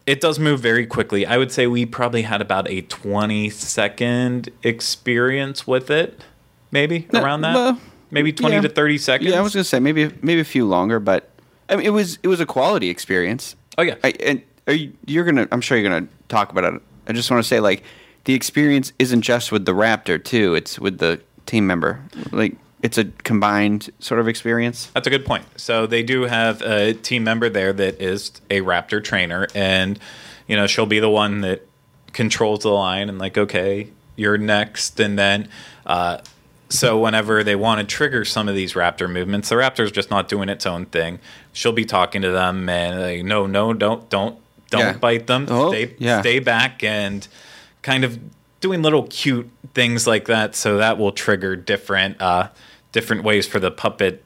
[0.06, 1.26] it does move very quickly.
[1.26, 6.24] I would say we probably had about a 20 second experience with it,
[6.72, 7.56] maybe No, around that.
[7.56, 7.80] well,
[8.12, 8.62] maybe 20 yeah.
[8.62, 9.32] to 30 seconds.
[9.32, 11.30] Yeah, I was gonna say maybe maybe a few longer, but
[11.70, 13.56] I mean it was it was a quality experience.
[13.78, 13.96] Oh, yeah.
[14.04, 17.30] I, and are you, you're gonna I'm sure you're gonna talk about it I just
[17.30, 17.84] want to say like
[18.26, 22.02] the experience isn't just with the raptor too; it's with the team member.
[22.32, 24.88] Like it's a combined sort of experience.
[24.94, 25.46] That's a good point.
[25.58, 30.00] So they do have a team member there that is a Raptor trainer, and
[30.48, 31.68] you know she'll be the one that
[32.12, 35.48] controls the line and like, okay, you're next, and then.
[35.86, 36.20] Uh,
[36.70, 40.28] so whenever they want to trigger some of these raptor movements, the raptor's just not
[40.28, 41.20] doing its own thing.
[41.52, 44.40] She'll be talking to them and like, no, no, don't, don't,
[44.72, 44.94] don't Yeah.
[44.94, 45.46] bite them.
[45.50, 46.22] Oh, stay, yeah.
[46.22, 47.28] stay back and
[47.84, 48.18] kind of
[48.64, 50.56] doing little cute things like that.
[50.56, 52.50] So that will trigger different, uh,
[52.94, 54.24] different ways for the puppet,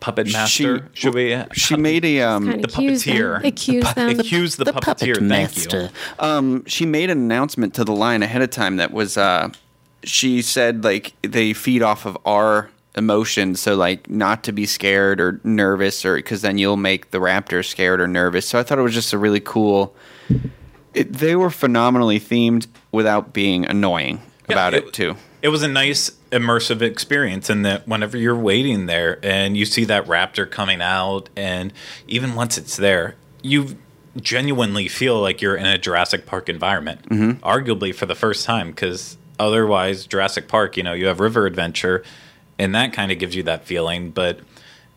[0.00, 0.90] puppet master.
[0.92, 1.42] Should we?
[1.54, 2.44] She made a um.
[2.44, 3.14] The of cues them.
[3.16, 3.44] puppeteer.
[3.44, 4.20] It cues them.
[4.20, 5.28] Accuse the, puppeteer.
[5.28, 5.88] Thank you.
[6.18, 9.48] Um, she made an announcement to the line ahead of time that was uh,
[10.02, 15.20] she said like they feed off of our emotions, so like not to be scared
[15.20, 18.46] or nervous, or because then you'll make the raptor scared or nervous.
[18.46, 19.96] So I thought it was just a really cool.
[20.92, 25.16] It, they were phenomenally themed without being annoying about it, too.
[25.42, 29.84] It was a nice immersive experience in that whenever you're waiting there and you see
[29.84, 31.72] that raptor coming out, and
[32.08, 33.76] even once it's there, you
[34.20, 37.44] genuinely feel like you're in a Jurassic Park environment, Mm-hmm.
[37.44, 42.02] arguably for the first time, because otherwise, Jurassic Park, you know, you have River Adventure,
[42.58, 44.40] and that kind of gives you that feeling, but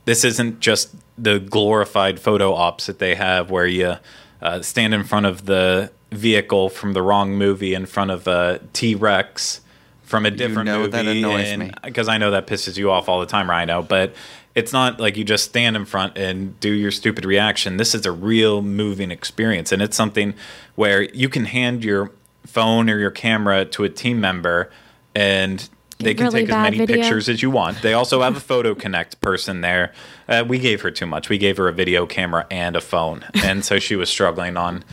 [0.05, 3.95] this isn't just the glorified photo ops that they have where you
[4.41, 8.61] uh, stand in front of the vehicle from the wrong movie in front of a
[8.73, 9.61] T-Rex
[10.03, 10.91] from a different know movie.
[10.91, 11.71] that annoys me.
[11.83, 14.13] Because I know that pisses you off all the time, Rhino, but
[14.55, 17.77] it's not like you just stand in front and do your stupid reaction.
[17.77, 20.33] This is a real moving experience, and it's something
[20.75, 22.11] where you can hand your
[22.45, 24.71] phone or your camera to a team member
[25.13, 25.67] and
[25.99, 26.97] they can really take as many video.
[26.97, 27.81] pictures as you want.
[27.81, 29.93] They also have a photo connect person there.
[30.27, 31.29] Uh, we gave her too much.
[31.29, 34.83] We gave her a video camera and a phone, and so she was struggling on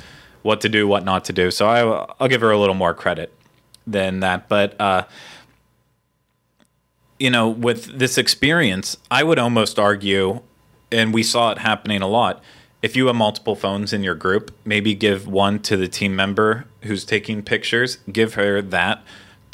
[0.43, 1.51] what to do, what not to do.
[1.51, 3.33] So I, I'll give her a little more credit
[3.87, 4.49] than that.
[4.49, 5.05] But uh,
[7.19, 10.43] you know, with this experience, I would almost argue,
[10.93, 12.43] and we saw it happening a lot.
[12.83, 16.67] If you have multiple phones in your group, maybe give one to the team member
[16.83, 17.97] who's taking pictures.
[18.13, 19.03] Give her that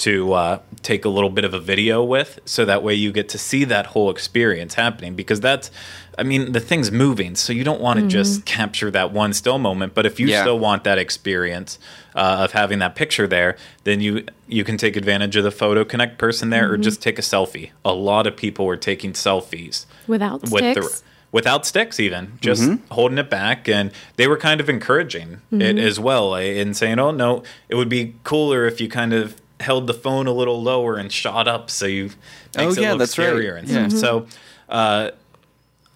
[0.01, 3.29] to uh, take a little bit of a video with, so that way you get
[3.31, 5.15] to see that whole experience happening.
[5.15, 5.71] Because that's,
[6.19, 9.59] I mean, the thing's moving, so you don't want to just capture that one still
[9.59, 9.95] moment.
[9.95, 10.43] But if you Yeah.
[10.43, 11.79] still want that experience
[12.15, 15.85] uh, of having that picture there, then you you can take advantage of the photo
[15.85, 17.71] connect person there, or just take a selfie.
[17.85, 21.01] A lot of people were taking selfies Without with sticks.
[21.01, 25.57] the without sticks even just holding it back and they were kind of encouraging it
[25.77, 25.79] Mm-hmm.
[25.79, 29.37] as well eh, and saying oh no it would be cooler if you kind of
[29.61, 32.11] held the phone a little lower and shot up so you
[32.59, 33.29] Oh, makes it yeah, look that's right.
[33.29, 33.89] scarier and Yeah.
[33.89, 34.27] stuff so
[34.69, 35.11] uh,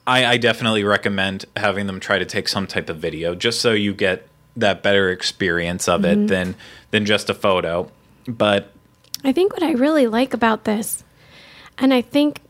[0.06, 3.72] I, I definitely recommend having them try to take some type of video just so
[3.72, 6.24] you get that better experience of Mm-hmm.
[6.24, 6.54] it than
[6.90, 7.90] than just a photo
[8.28, 8.70] but
[9.24, 11.02] I think what I really like about this,
[11.78, 12.40] and I think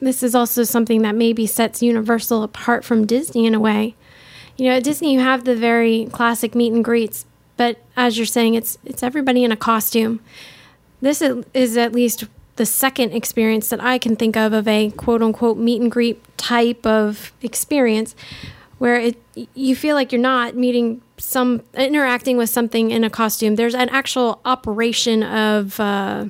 [0.00, 3.94] this is also something that maybe sets Universal apart from Disney in a way.
[4.56, 7.26] You know, at Disney you have the very classic meet and greets,
[7.58, 10.20] but as you're saying, it's it's everybody in a costume.
[11.04, 12.24] This is, at least
[12.56, 16.18] the second experience that I can think of of a quote unquote meet and greet
[16.38, 18.14] type of experience
[18.78, 19.16] where it
[19.54, 23.56] you feel like you're not meeting some interacting with something in a costume.
[23.56, 26.26] There's an actual operation of uh,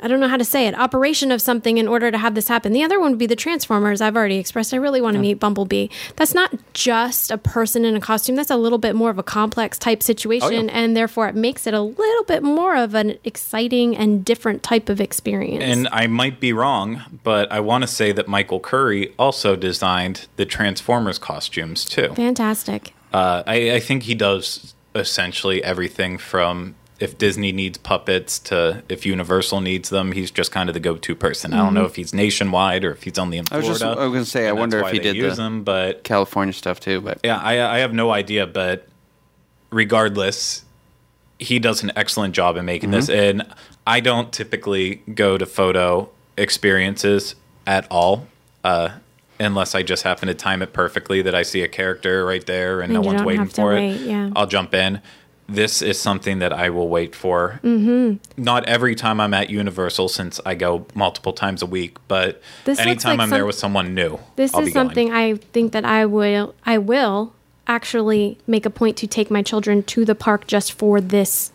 [0.00, 0.74] I don't know how to say it.
[0.74, 2.72] Operation of something in order to have this happen.
[2.72, 4.00] The other one would be the Transformers.
[4.00, 4.74] I've already expressed.
[4.74, 5.88] I really want to meet Bumblebee.
[6.16, 8.36] That's not just a person in a costume.
[8.36, 11.74] That's a little bit more of a complex type situation, and therefore it makes it
[11.74, 15.64] a little bit more of an exciting and different type of experience.
[15.64, 20.26] And I might be wrong, but I want to say that Michael Curry also designed
[20.36, 22.12] the Transformers costumes too.
[22.14, 22.92] Fantastic.
[23.12, 29.04] Uh, I, I think he does essentially everything from if Disney needs puppets to if
[29.04, 30.12] Universal needs them.
[30.12, 31.52] He's just kind of the go-to person.
[31.52, 33.84] I don't know if he's nationwide or if he's only in I was Florida.
[33.84, 36.54] just- I was gonna say, I wonder if he did use the- them, but California
[36.54, 38.88] stuff too, but yeah, I, I have no idea, but
[39.70, 40.64] regardless,
[41.38, 43.08] he does an excellent job in making this.
[43.08, 43.40] Mm-hmm.
[43.40, 43.54] And
[43.86, 47.34] I don't typically go to photo experiences
[47.66, 48.26] at all,
[48.64, 48.90] uh,
[49.38, 52.80] unless I just happen to time it perfectly that I see a character right there
[52.80, 54.00] and, And no one's waiting for wait, it.
[54.02, 54.30] yeah.
[54.34, 55.02] I'll jump in.
[55.48, 57.60] This is something that I will wait for.
[57.62, 58.42] Mm-hmm.
[58.42, 62.78] Not every time I'm at Universal, since I go multiple times a week, but This
[62.80, 64.88] anytime like I'm there with someone new, This I'll is be going.
[64.88, 67.32] something I think that I will I will
[67.68, 71.52] actually make a point to take my children to the park just for this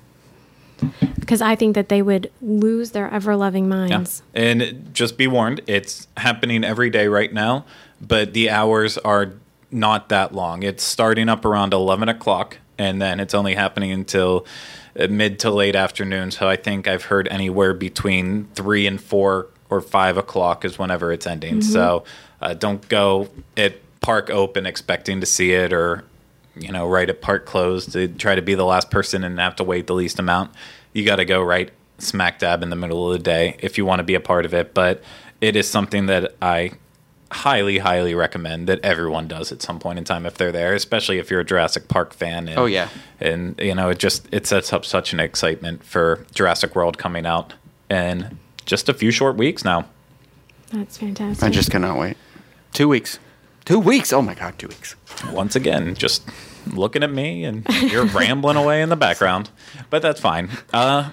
[1.20, 3.92] because I think that they would lose their ever loving minds.
[3.92, 3.98] Yeah.
[3.98, 4.24] minds.
[4.34, 7.66] And just be warned, it's happening every day right now,
[8.02, 9.34] but the hours are
[9.70, 10.64] not that long.
[10.64, 14.46] It's starting up around 11 o'clock and then it's only happening until
[15.00, 16.32] uh, mid to late afternoon.
[16.32, 21.12] So I think I've heard anywhere between three and four or five o'clock is whenever
[21.12, 21.62] it's ending.
[21.62, 22.04] So
[22.42, 26.04] uh, don't go at park open expecting to see it or
[26.56, 29.56] you know right at park closed to try to be the last person and have
[29.58, 30.52] to wait the least amount.
[30.94, 33.86] You got to go right smack dab in the middle of the day if you
[33.86, 34.74] want to be a part of it.
[34.74, 35.02] But
[35.40, 36.72] it is something that I
[37.32, 41.18] highly, highly recommend that everyone does at some point in time if they're there, especially
[41.18, 42.48] if you're a Jurassic Park fan.
[42.48, 42.90] And, Oh, yeah.
[43.20, 47.26] and you know it just it sets up such an excitement for Jurassic World coming
[47.26, 47.54] out
[47.90, 49.86] in just a few short weeks now.
[50.72, 51.44] That's fantastic.
[51.44, 52.18] I just cannot wait.
[52.74, 53.20] Two weeks.
[53.66, 54.12] Two weeks.
[54.14, 54.96] Oh my god, two weeks.
[55.32, 56.24] Once again, just
[56.68, 59.50] looking at me and you're rambling away in the background,
[59.90, 60.50] but that's fine.
[60.74, 61.12] Uh,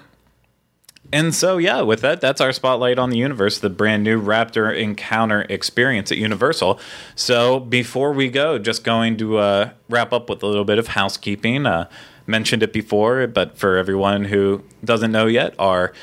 [1.11, 4.75] and so, yeah, with that, that's our spotlight on the universe, the brand new Raptor
[4.77, 6.79] Encounter experience at Universal.
[7.15, 10.89] So, before we go, just going to uh, wrap up with a little bit of
[10.89, 11.65] housekeeping.
[11.65, 11.89] Uh,
[12.27, 15.93] mentioned it before, but for everyone who doesn't know yet, our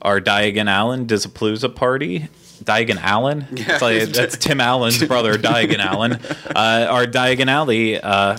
[0.00, 2.28] our Diagon Allen Disappalooza party.
[2.64, 3.46] Diagon Allen?
[3.52, 3.78] Yeah.
[3.80, 6.12] Like- that's Tim Allen's brother, Diagon Allen.
[6.54, 8.38] Uh, our Diagon Alley uh,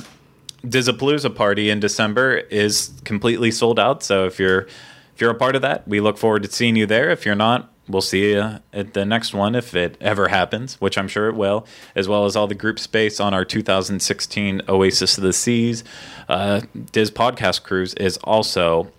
[1.35, 4.03] party in December is completely sold out.
[4.03, 4.67] So if you're
[5.13, 7.09] if you're a part of that, we look forward to seeing you there.
[7.09, 10.97] If you're not, we'll see you at the next one if it ever happens, which
[10.97, 15.17] I'm sure it will, as well as all the group space on our 2016 Oasis
[15.17, 15.83] of the Seas.
[16.27, 16.61] Uh,
[16.91, 18.91] DIS podcast cruise is also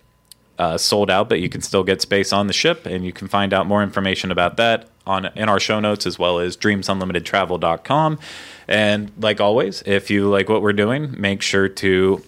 [0.59, 3.27] uh, sold out, but you can still get space on the ship, and you can
[3.27, 8.19] find out more information about that on in our show notes as well as dreamsunlimitedtravel.com.
[8.69, 12.23] And like always, if you like what we're doing, make sure to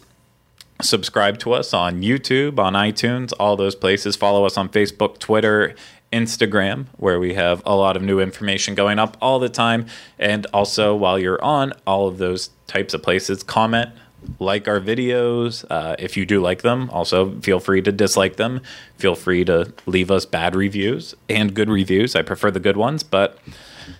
[0.80, 4.16] subscribe to us on YouTube, on iTunes, all those places.
[4.16, 5.74] Follow us on Facebook, Twitter,
[6.12, 9.86] Instagram, where we have a lot of new information going up all the time.
[10.18, 13.90] And also, while you're on all of those types of places, comment,
[14.38, 15.64] like our videos.
[15.70, 18.60] Uh, if you do like them, also feel free to dislike them.
[18.96, 22.16] Feel free to leave us bad reviews and good reviews.
[22.16, 23.38] I prefer the good ones, but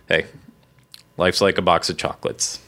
[0.09, 0.27] hey,
[1.17, 2.61] life's like a box of chocolates.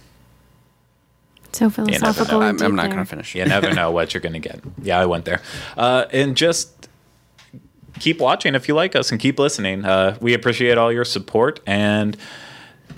[1.52, 1.86] So never know.
[1.86, 2.42] philosophical.
[2.42, 3.34] I'm, I'm not going to finish.
[3.34, 4.60] You never know what you're going to get.
[4.82, 5.40] Yeah, I went there.
[5.76, 6.88] Uh, and just
[8.00, 9.84] keep watching if you like us and keep listening.
[9.84, 11.60] Uh, we appreciate all your support.
[11.66, 12.16] And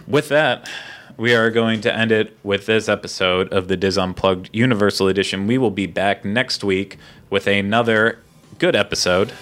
[0.07, 0.69] with that,
[1.17, 5.47] we are going to end it with this episode of the DIS Unplugged Universal Edition.
[5.47, 6.97] We will be back next week
[7.29, 8.19] with another
[8.59, 9.33] good episode.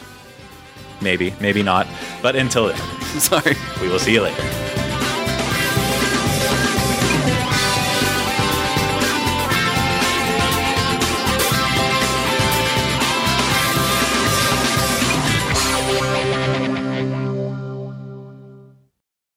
[1.01, 1.87] Maybe, maybe not.
[2.21, 2.77] But until then,
[3.21, 3.55] Sorry.
[3.81, 4.68] we will see you later.